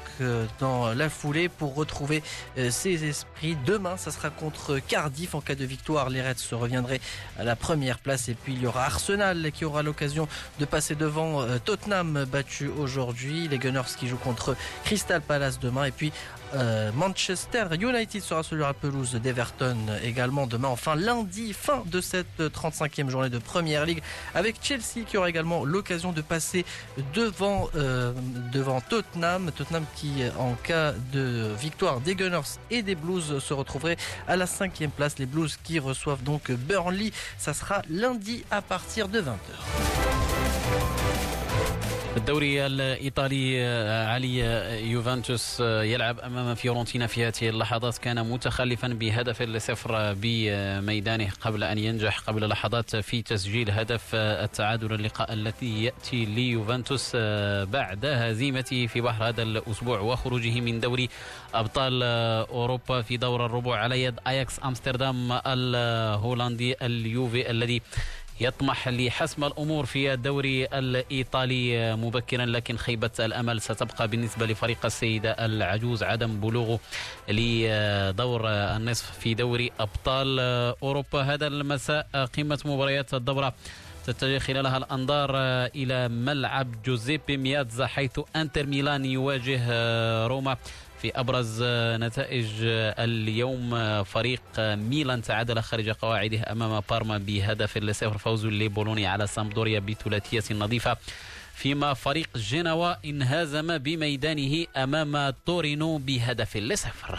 [0.59, 2.23] dans la foulée pour retrouver
[2.59, 3.57] euh, ses esprits.
[3.67, 5.35] Demain, ça sera contre Cardiff.
[5.35, 7.01] En cas de victoire, les Reds se reviendraient
[7.39, 8.29] à la première place.
[8.29, 12.69] Et puis, il y aura Arsenal qui aura l'occasion de passer devant euh, Tottenham battu
[12.69, 13.49] aujourd'hui.
[13.49, 15.85] Les Gunners qui jouent contre Crystal Palace demain.
[15.85, 16.13] Et puis,
[16.55, 20.69] euh, Manchester United sera sur la pelouse d'Everton également demain.
[20.69, 24.03] Enfin, lundi, fin de cette 35e journée de Première League
[24.35, 26.65] avec Chelsea qui aura également l'occasion de passer
[27.15, 28.13] devant, euh,
[28.53, 29.51] devant Tottenham.
[29.53, 33.97] Tottenham qui, en cas de victoire des Gunners et des Blues, se retrouverait
[34.29, 35.19] à la cinquième place.
[35.19, 37.11] Les Blues qui reçoivent donc Burnley.
[37.39, 40.44] Ça sera lundi à partir de 20h.
[42.17, 43.65] الدوري الإيطالي
[44.11, 44.39] علي
[44.91, 47.99] يوفنتوس يلعب أمام فيورنتينا في هذه اللحظات.
[47.99, 55.33] كان متخلفا بهدف لصفر بميدانه قبل أن ينجح قبل لحظات في تسجيل هدف التعادل اللقاء
[55.33, 57.17] الذي يأتي ليوفنتوس
[57.73, 61.09] بعد هزيمته في بحر هذا الأسبوع وخروجه من دوري
[61.55, 62.03] أبطال
[62.51, 67.83] أوروبا في دور الربع على يد أياكس أمستردام الهولندي اليوفي الذي
[68.41, 76.03] يطمح لحسم الأمور في الدوري الإيطالي مبكرا لكن خيبة الأمل ستبقى بالنسبة لفريق السيده العجوز
[76.03, 76.79] عدم بلوغه
[77.29, 80.41] لدور النصف في دوري أبطال
[80.83, 81.23] أوروبا.
[81.23, 83.55] هذا المساء قمة مباريات الدورة
[84.07, 85.31] تتجه خلالها الأنظار
[85.67, 89.61] إلى ملعب جوزيبي مياتزا حيث إنتر ميلان يواجه
[90.27, 90.57] روما.
[91.05, 91.63] في أبرز
[92.01, 92.47] نتائج
[92.99, 100.55] اليوم فريق ميلان تعادل خارج قواعده أمام بارما بهدف لصفر فوز لبولونيا على سامدوريا بثلاثية
[100.55, 100.97] نظيفة.
[101.55, 107.19] فيما فريق جنوا انهزم بميدانه أمام تورينو بهدف لصفر.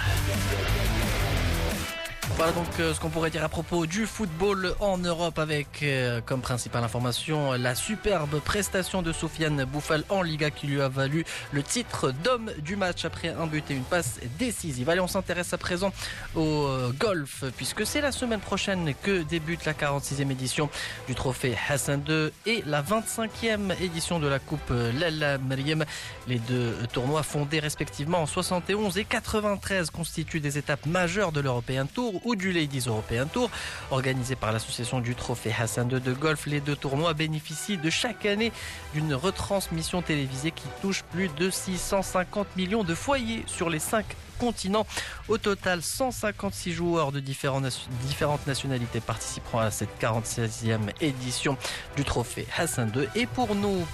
[2.38, 6.20] Voilà donc euh, ce qu'on pourrait dire à propos du football en Europe avec euh,
[6.20, 11.24] comme principale information la superbe prestation de Sofiane Bouffal en Liga qui lui a valu
[11.54, 14.90] le titre d'homme du match après un but et une passe décisive.
[14.90, 15.94] Allez, on s'intéresse à présent
[16.36, 20.70] au euh, golf puisque c'est la semaine prochaine que débute la 46e édition
[21.08, 25.86] du trophée Hassan II et la 25e édition de la Coupe Lalla Meriem.
[26.28, 31.86] Les deux tournois fondés respectivement en 71 et 93 constituent des étapes majeures de l'European
[31.86, 33.50] Tour ou du Ladies European Tour.
[33.92, 38.26] Organisé par l'association du Trophée Hassan II de golf, les deux tournois bénéficient de chaque
[38.26, 38.52] année
[38.94, 44.06] d'une retransmission télévisée qui touche plus de 650 millions de foyers sur les cinq
[44.40, 44.86] continents.
[45.30, 51.58] Au total, 156 joueurs de différentes nationalités participeront à cette 46e édition
[51.96, 53.08] du trophée Hassan II.
[53.16, 53.86] Et pour nous,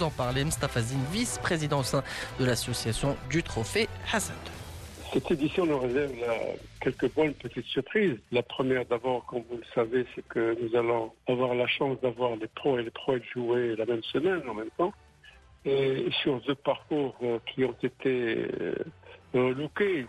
[0.00, 0.80] en parler, Mustafa
[1.12, 2.04] vice-président au sein
[2.38, 4.57] de l'association du trophée Hassan II.
[5.18, 6.12] Cette édition nous réserve
[6.80, 8.16] quelques bonnes petites surprises.
[8.30, 12.36] La première, d'abord, comme vous le savez, c'est que nous allons avoir la chance d'avoir
[12.36, 14.92] les pros et les pros jouer la même semaine en même temps.
[15.64, 18.46] Et sur deux parcours euh, qui ont été
[19.34, 20.06] euh, lookés,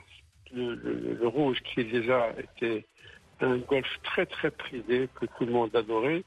[0.54, 2.86] le, rouge qui déjà était
[3.42, 6.24] un golf très très prisé que tout le monde adorait.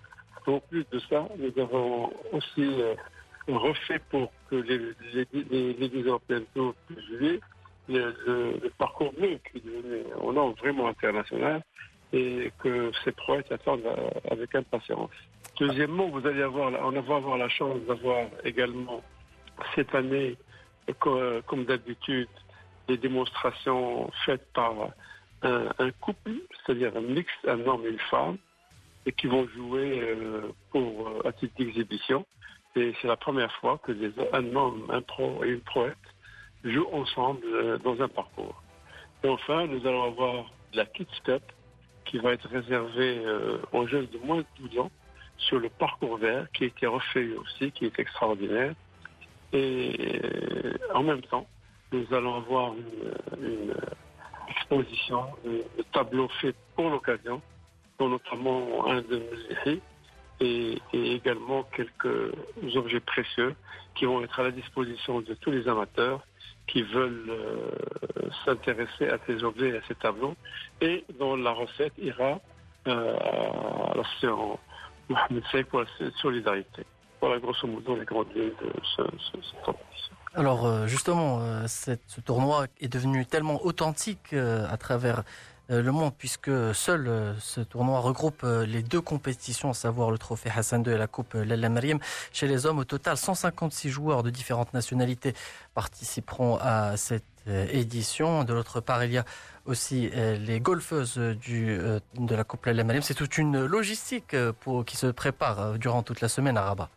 [0.49, 2.97] En plus de ça, nous avons aussi euh,
[3.47, 4.79] refait pour que les,
[5.14, 6.47] les, les, les européennes
[7.88, 11.62] le, parcours bleu qui est devenu un nom vraiment international
[12.12, 15.11] et que ces prouesses attendent euh, avec impatience.
[15.59, 19.03] Deuxièmement, vous allez avoir, on va avoir la chance d'avoir également
[19.75, 20.37] cette année,
[20.99, 22.29] comme d'habitude,
[22.88, 24.73] des démonstrations faites par
[25.42, 26.33] un, couple,
[26.64, 28.38] c'est-à-dire un mix, un homme et une femme,
[29.07, 32.25] et qui vont jouer euh, pour euh, à titre d'exhibition.
[32.77, 35.97] Et c'est la première fois que des, un homme, un pro et une proette
[36.64, 38.62] jouent ensemble euh, dans un parcours.
[39.25, 41.42] Et enfin, nous allons avoir la Kids Cup
[42.05, 44.90] qui va être réservée euh, aux jeunes de moins de 12 ans
[45.38, 48.75] sur le parcours vert qui a été refait aussi, qui est extraordinaire.
[49.53, 51.46] Et euh, en même temps,
[51.92, 52.75] nous allons avoir
[53.40, 53.75] une,
[54.48, 57.40] exposition de, tableaux faits pour l'occasion,
[57.98, 59.22] dont notamment un de
[59.64, 59.81] mes
[60.40, 62.33] et, et également quelques
[62.75, 63.55] objets précieux
[63.94, 66.20] qui vont être à la disposition de tous les amateurs
[66.66, 67.70] qui veulent euh,
[68.44, 70.35] s'intéresser à ces objets et à ces tableaux,
[70.81, 72.40] et dont la recette ira
[72.87, 74.59] euh, à l'association
[75.09, 75.87] Mohamed Sey pour la
[76.20, 76.85] solidarité.
[77.20, 79.70] Voilà grosso modo les grandes lignes de ce, ce,
[80.35, 85.22] Alors euh, justement, ce tournoi est devenu tellement authentique à travers euh,
[85.80, 90.18] le monde, puisque seul euh, ce tournoi regroupe euh, les deux compétitions, à savoir le
[90.18, 91.98] trophée Hassan II et la Coupe Lalla Mariam.
[92.32, 95.35] Chez les hommes, au total, 156 joueurs de différentes nationalités
[95.74, 98.44] participeront à cette édition.
[98.44, 99.24] De l'autre part, il y a
[99.66, 103.02] aussi les golfeuses du, de la Coupe Lalla Mariam.
[103.02, 104.37] C'est toute une logistique
[104.87, 106.88] qui se prépare durant toute la semaine à Rabat.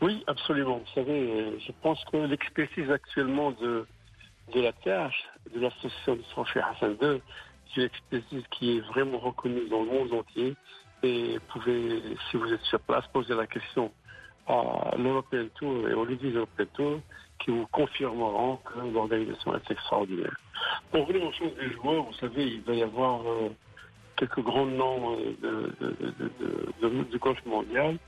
[0.00, 0.78] Oui, absolument.
[0.78, 3.86] Vous savez, je pense que l'expertise actuellement de,
[4.52, 5.14] de la TH,
[5.54, 7.20] de l'association du trophée Hassan II,
[7.76, 10.54] une expertise qui est vraiment reconnue dans le monde entier.
[11.02, 13.92] Et vous pouvez, si vous êtes sur place, poser la question
[14.46, 17.00] à l'European Tour et au Ladies European Tour
[17.38, 20.36] qui vous confirmeront que l'organisation est extraordinaire.
[20.90, 23.50] Pour revenir aux choses des joueurs, vous savez, il va y avoir euh,
[24.16, 25.70] quelques grands noms euh,
[26.80, 27.98] de, du golf mondial.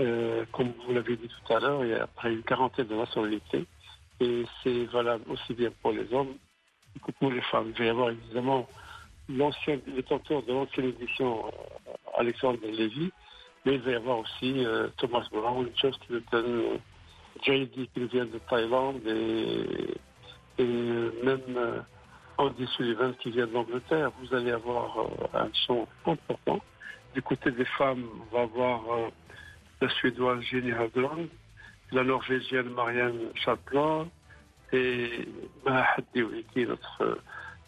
[0.00, 2.94] Euh, comme vous l'avez dit tout à l'heure, il y a près une quarantaine de
[2.94, 3.66] nationalités.
[4.20, 6.34] Et c'est valable aussi bien pour les hommes
[7.04, 7.72] que pour les femmes.
[7.74, 8.66] Il va y avoir évidemment
[9.28, 13.12] l'ancien détenteur de l'ancienne édition, euh, Alexandre Lévy,
[13.64, 16.78] mais il va y avoir aussi euh, Thomas Brown, Clinton, euh,
[17.42, 19.98] JD qui vient de Thaïlande et,
[21.24, 21.82] même
[22.36, 24.12] Andy Sullivan qui vient d'Angleterre.
[24.20, 24.96] Vous allez avoir
[25.34, 26.60] un son important.
[27.14, 28.82] Du côté des femmes, on va avoir
[29.80, 31.28] la Suédoise Jenny Haglund,
[31.90, 34.06] la Norvégienne Marianne Chaplin
[34.72, 35.26] et
[35.64, 37.18] Mahat est notre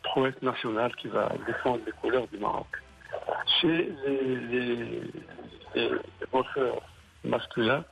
[0.05, 2.67] prouesse nationale qui va défendre les couleurs du Maroc.
[3.61, 5.01] Chez les, les,
[5.75, 5.91] les
[7.25, 7.85] masculins,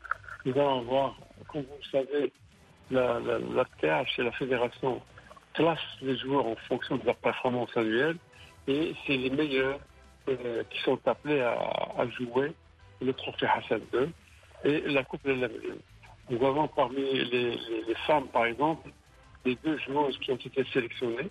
[0.45, 1.17] nous allons avoir,
[1.49, 2.33] comme vous le savez,
[2.91, 5.01] la, la, la TH et la fédération
[5.55, 8.17] classent les joueurs en fonction de leur performance annuelle
[8.67, 9.79] et c'est les meilleurs
[10.29, 12.53] euh, qui sont appelés à, jouer
[13.01, 14.09] le trophée Hassan II
[14.65, 15.49] et la Coupe de la
[16.31, 17.59] Nous avons parmi les,
[18.07, 18.89] femmes, par exemple,
[19.45, 21.31] les deux joueuses qui ont été sélectionnées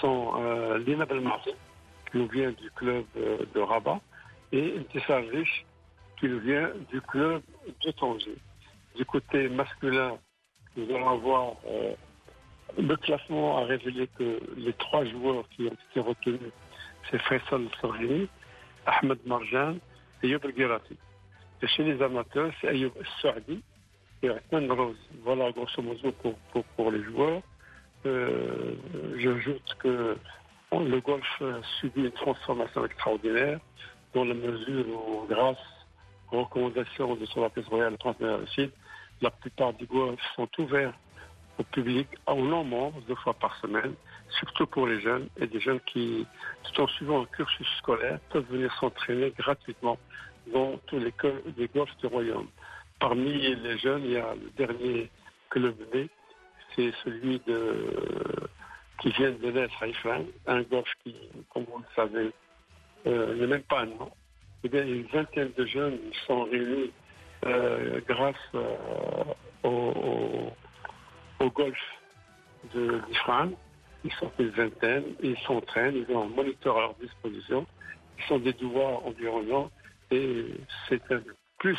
[0.00, 1.50] sont euh, Lina Belmarti,
[2.10, 4.00] qui nous vient du club euh, de Rabat,
[4.52, 5.66] et Intissar Rich,
[6.18, 7.42] qui nous vient du club
[7.84, 8.36] de Tanger.
[8.96, 10.16] Du côté masculin,
[10.76, 11.94] nous allons avoir euh,
[12.76, 16.52] Le classement a révélé que les trois joueurs qui ont été retenus,
[17.10, 18.28] c'est Faisal Sorhini,
[18.86, 19.76] Ahmed Marjan
[20.22, 20.96] et Yob Girati.
[21.62, 23.62] Et chez les amateurs, c'est Ayoub Saadi
[24.22, 24.96] et Rahman Rose.
[25.24, 27.42] Voilà grosso modo pour, pour, pour les joueurs.
[28.06, 28.74] Euh,
[29.16, 30.16] J'ajoute que
[30.72, 31.42] le golf
[31.80, 33.58] subit une transformation extraordinaire
[34.14, 35.56] dans la mesure où, grâce
[36.30, 38.70] aux recommandations de son Altesse Royale Transmédia Sud,
[39.20, 40.94] la plupart des golfs sont ouverts
[41.58, 43.94] au public au long membre deux fois par semaine,
[44.38, 46.24] surtout pour les jeunes et des jeunes qui,
[46.62, 49.98] tout en suivant un cursus scolaire, peuvent venir s'entraîner gratuitement
[50.52, 52.48] dans tous les golfs du royaume.
[53.00, 55.10] Parmi les jeunes, il y a le dernier
[55.50, 56.08] club B,
[56.74, 58.48] c'est celui de,
[59.00, 61.14] qui vient de naître à Ifran, un golf qui,
[61.52, 62.30] comme vous le savez,
[63.06, 64.10] euh, n'est même pas un an.
[64.64, 66.90] Eh bien, une vingtaine de jeunes sont réunis
[67.46, 68.74] euh, grâce euh,
[69.62, 71.78] au, golf
[72.74, 73.50] d'Ifran.
[74.04, 77.66] Ils sont une vingtaine, ils s'entraînent, ils ont un moniteur à leur disposition.
[78.18, 79.70] Ils sont des douars environnants
[80.10, 80.46] et
[80.88, 81.20] c'est un
[81.58, 81.78] plus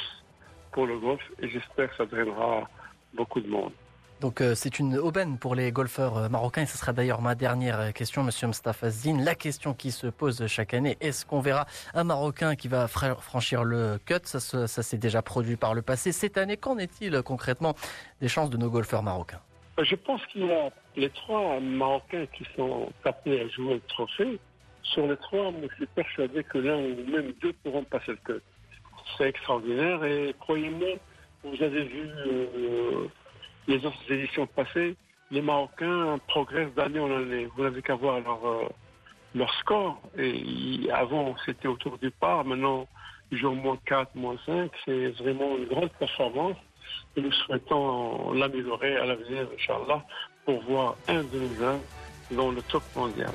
[0.72, 2.70] pour le golf et j'espère que ça drainera
[3.14, 3.74] beaucoup de monde.
[4.22, 7.36] Donc euh, c'est une aubaine pour les golfeurs euh, marocains et ce sera d'ailleurs ma
[7.36, 9.24] dernière euh, question, Monsieur Mustafa Zine.
[9.24, 13.64] La question qui se pose chaque année, est-ce qu'on verra un Marocain qui va franchir
[13.64, 14.20] le cut?
[14.26, 16.12] Ça, s'est déjà produit par le passé.
[16.12, 17.76] Cette année, qu'en est-il concrètement
[18.20, 19.40] des chances de nos golfeurs marocains?
[19.82, 24.38] Je pense qu'il y a les trois Marocains qui sont appelés à jouer le trophée.
[24.84, 28.42] Sur les trois, je suis persuadé que l'un ou même deux pourront passer le cut.
[29.18, 30.90] C'est extraordinaire et croyez-moi,
[31.46, 32.10] vous avez vu...
[33.70, 34.96] les autres éditions passées,
[35.30, 37.48] les Marocains progressent d'année en année.
[37.56, 40.02] Vous n'avez qu'à voir leur, euh, score.
[40.18, 42.44] Et avant, c'était autour du par.
[42.44, 42.88] Maintenant,
[43.32, 44.72] ils jouent moins 4, moins 5.
[44.86, 46.58] C'est vraiment une grande performance.
[47.16, 50.04] Et nous souhaitons l'améliorer à l'avenir, Inch'Allah,
[50.46, 51.80] pour voir un de nos
[52.32, 53.32] dans le top mondial.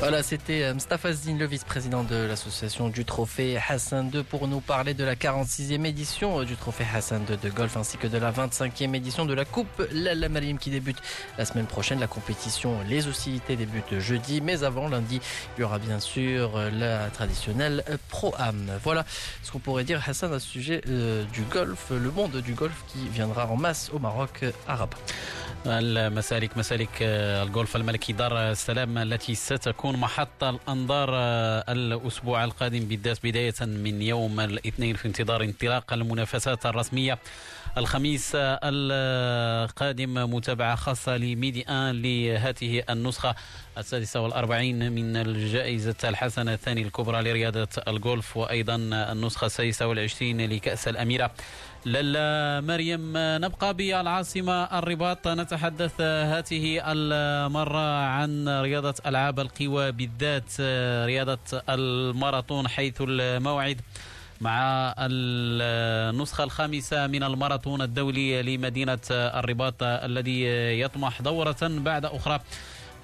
[0.00, 4.92] Voilà, c'était Mustafa Zine, le vice-président de l'association du Trophée Hassan II, pour nous parler
[4.92, 8.94] de la 46e édition du Trophée Hassan II de golf, ainsi que de la 25e
[8.94, 10.98] édition de la Coupe Lalla Marim qui débute
[11.38, 12.00] la semaine prochaine.
[12.00, 15.20] La compétition, les hostilités débutent jeudi, mais avant lundi,
[15.56, 18.72] il y aura bien sûr la traditionnelle Pro-Am.
[18.82, 19.06] Voilà
[19.42, 22.84] ce qu'on pourrait dire, Hassan, à ce sujet euh, du golf, le monde du golf
[22.88, 24.94] qui viendra en masse au Maroc arabe.
[25.66, 31.08] المسالك مسالك الجولف الملكي دار السلام التي ستكون محط الأنظار
[31.68, 37.18] الأسبوع القادم بالذات بداية من يوم الاثنين في انتظار انطلاق المنافسات الرسمية.
[37.78, 43.34] الخميس القادم متابعة خاصة لميدي آن لهذه النسخة
[43.78, 51.30] السادسة والأربعين من الجائزة الحسنة الثانية الكبرى لرياضة الجولف وأيضا النسخة السادسة والعشرين لكأس الأميرة.
[51.84, 55.28] لالا مريم نبقى بالعاصمة الرباط.
[55.28, 60.60] نتحدث هذه المرة عن رياضة ألعاب القوى بالذات
[61.06, 63.80] رياضة الماراثون حيث الموعد
[64.40, 70.44] مع النسخة الخامسة من الماراثون الدولي لمدينة الرباط الذي
[70.80, 72.40] يطمح دورة بعد أخرى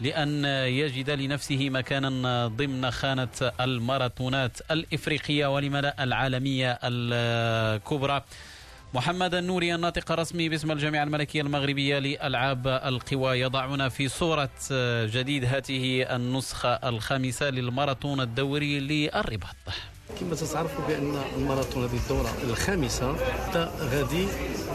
[0.00, 8.22] لأن يجد لنفسه مكانا ضمن خانة الماراثونات الإفريقية ولمدى العالمية الكبرى.
[8.94, 13.40] محمد النوري الناطق الرسمي باسم الجامعة الملكية المغربية لألعاب القوى.
[13.40, 14.50] يضعنا في صورة
[15.06, 19.56] جديد هذه النسخة الخامسة للماراثون الدوري للرباط.
[20.20, 24.26] كما تتعرفوا بأن الماراثون هذه الدورة الخامسة حتى غادي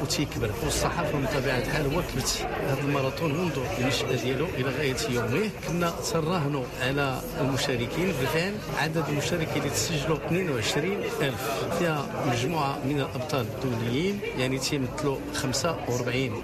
[0.01, 5.49] وتيكبر والصحافة بطبيعة الحال واكبت هذا الماراثون منذ النشاه ديالو إلى غاية يومه.
[5.67, 11.33] كنا تراهنوا على المشاركين بالفعل عدد المشاركين اللي تسجلوا 22000
[11.79, 16.43] فيها مجموعة من الأبطال الدوليين يعني تيمثلوا 45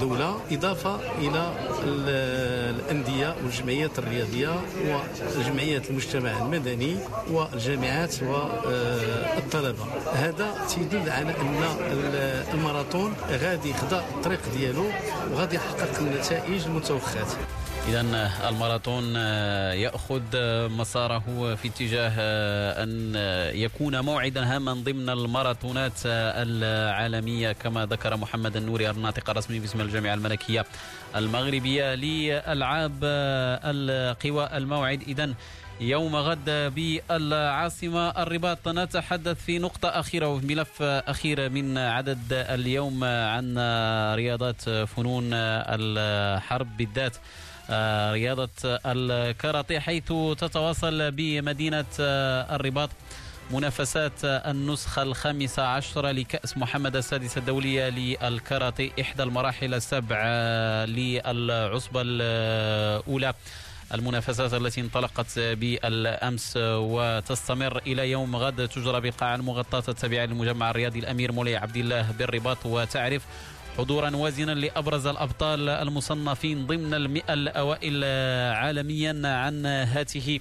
[0.00, 0.40] دولة.
[0.52, 1.52] إضافة إلى
[2.70, 4.60] الأندية والجمعيات الرياضية
[5.38, 6.96] وجمعيات المجتمع المدني
[7.30, 11.62] والجامعات والطلبه هذا تيدل على أن
[12.54, 14.86] الماراثون غادي يخضع الطريق ديالو
[15.32, 17.32] وغادي يحقق النتائج المتوخات
[17.88, 18.00] إذا
[18.48, 19.16] الماراثون
[19.84, 20.22] يأخذ
[20.68, 22.12] مساره في اتجاه
[22.82, 23.14] أن
[23.54, 30.66] يكون موعدا هاما ضمن الماراثونات العالمية كما ذكر محمد النوري الناطق الرسمي باسم الجامعة الملكية
[31.16, 32.98] المغربية لألعاب
[33.64, 35.02] القوى الموعد.
[35.02, 35.34] إذا
[35.80, 43.58] يوم غد بالعاصمة الرباط نتحدث في نقطة أخيرة وفي ملف أخير من عدد اليوم عن
[44.14, 47.16] رياضات فنون الحرب بالذات.
[48.12, 52.90] رياضة الكاراتيه حيث تتواصل بمدينة الرباط
[53.50, 60.24] منافسات النسخة الخامسة عشر لكأس محمد السادس الدولية للكاراتيه إحدى المراحل السبع
[60.84, 63.34] للعصبة الأولى.
[63.94, 68.68] المنافسات التي انطلقت بالأمس وتستمر إلى يوم غد.
[68.68, 72.66] تجرى بالقاعه المغطاه التابعه للمجمع الرياضي الأمير مولاي عبد الله بالرباط.
[72.66, 73.26] وتعرف
[73.78, 78.04] حضورا وازنا لأبرز الأبطال المصنفين ضمن المئة الأوائل
[78.54, 80.40] عالميا عن هاته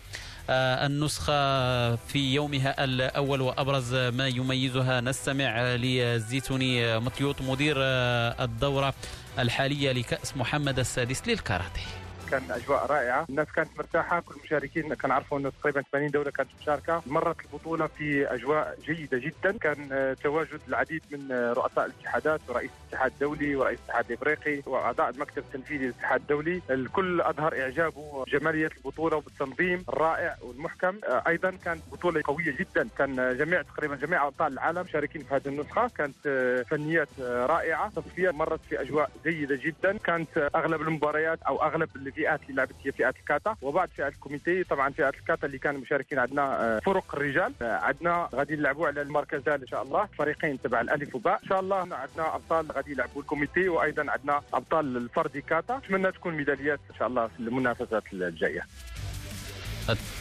[0.50, 3.42] النسخة في يومها الأول.
[3.42, 8.94] وأبرز ما يميزها نستمع لزيتوني مطيوط مدير الدورة
[9.40, 12.07] الحالية لكأس محمد السادس للكاراتيه.
[12.32, 13.26] كان أجواء رائعة.
[13.30, 17.02] الناس كانت مرتاحة كل المشاركين كان عرفوا إنه تقريبا 80 دولة كانت مشاركة.
[17.06, 19.58] مرت البطولة في أجواء جيدة جدا.
[19.58, 25.10] كان آه، تواجد العديد من آه، رؤساء الاتحادات ورئيس الاتحاد الدولي ورئيس الاتحاد الإفريقي وأعضاء
[25.10, 26.62] المكتب التنفيذي للاتحاد الدولي.
[26.70, 31.00] الكل أظهر اعجابه بجماليه البطولة وبالتنظيم الرائع والمحكم.
[31.08, 32.88] آه، أيضا كانت بطولة قوية جدا.
[32.98, 35.88] كان جميع تقريبا جميع أبطال العالم مشاركين في هذه النسخة.
[35.98, 36.28] كانت
[36.70, 37.90] فنيات رائعة.
[37.90, 39.98] تصفيات مرت في أجواء جيدة جدا.
[39.98, 44.64] كانت أغلب المباريات أو أغلب اللي الفئات اللي لعبت هي فئات الكاتا وبعد فئات الكوميتي
[44.64, 47.54] طبعا فئات الكاتا اللي كانوا مشاركين عندنا آه، فرق الرجال.
[47.62, 51.40] آه، عندنا غادي نلعبوا على المركزات إن شاء الله فريقين تبع الألف وباء.
[51.44, 55.78] إن شاء الله عندنا أبطال غادي يلعبوا الكوميتي وأيضا عندنا أبطال الفردي كاتا.
[55.78, 58.62] نتمنى تكون ميداليات إن شاء الله في المنافسات الجاية.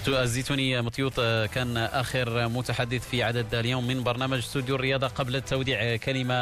[0.09, 5.97] الزيتوني مطيوط كان آخر متحدث في عدد اليوم من برنامج استوديو الرياضة قبل التوديع.
[5.97, 6.35] كلمة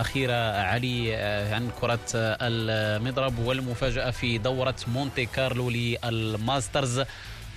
[0.00, 1.14] أخيرة علي
[1.52, 7.02] عن كرة المضرب والمفاجأة في دورة مونتي كارلو للماسترز.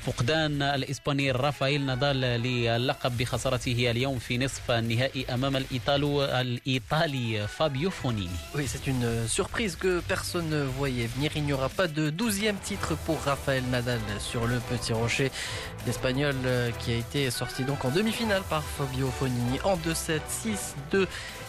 [0.07, 8.31] فقدان الإسباني رافائيل نادال للقب بخسارته اليوم في نصف النهائي أمام الإيطالو الإيطالي فابيو فونيني.
[8.55, 11.31] Oui, c'est une surprise que personne ne voyait venir.
[11.37, 15.31] Il n'y aura pas de 12e titre pour Rafael Nadal sur le petit rocher.
[15.87, 20.21] L'Espagnol euh, qui a été sorti donc en demi-finale par Fabio Fonini en 2-7,
[20.93, 21.07] 6-2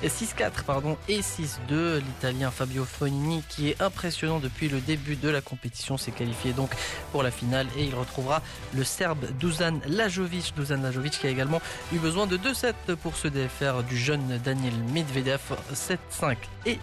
[0.08, 1.98] 6-4 pardon et 6-2.
[1.98, 6.72] L'Italien Fabio Fonini qui est impressionnant depuis le début de la compétition s'est qualifié donc
[7.12, 8.42] pour la finale et il retrouvera
[8.75, 10.55] le Serbe Dusan Lajovic.
[10.57, 11.61] Dusan Lajovic qui a également
[11.93, 15.41] eu besoin de 2-7 pour se défaire du jeune Daniel Medvedev
[15.73, 16.37] 7-5
[16.67, 16.79] et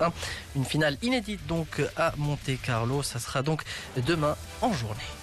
[0.00, 0.10] 6-1.
[0.56, 3.02] Une finale inédite donc à Monte Carlo.
[3.02, 3.62] Ça sera donc
[4.06, 5.15] demain en journée.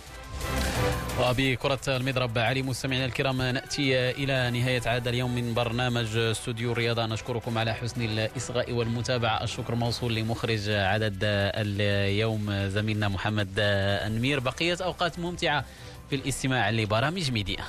[1.20, 7.58] وبكرة المضرب علي مستمعينا الكرام نأتي إلى نهاية عهد اليوم من برنامج استوديو الرياضة نشكركم
[7.58, 9.44] على حسن الإصغاء والمتابعة.
[9.44, 14.39] الشكر موصول لمخرج عدد اليوم زميلنا محمد أنمير.
[14.39, 15.66] بقية أوقات ممتعة
[16.10, 17.64] في الاستماع لبرامج ميديا.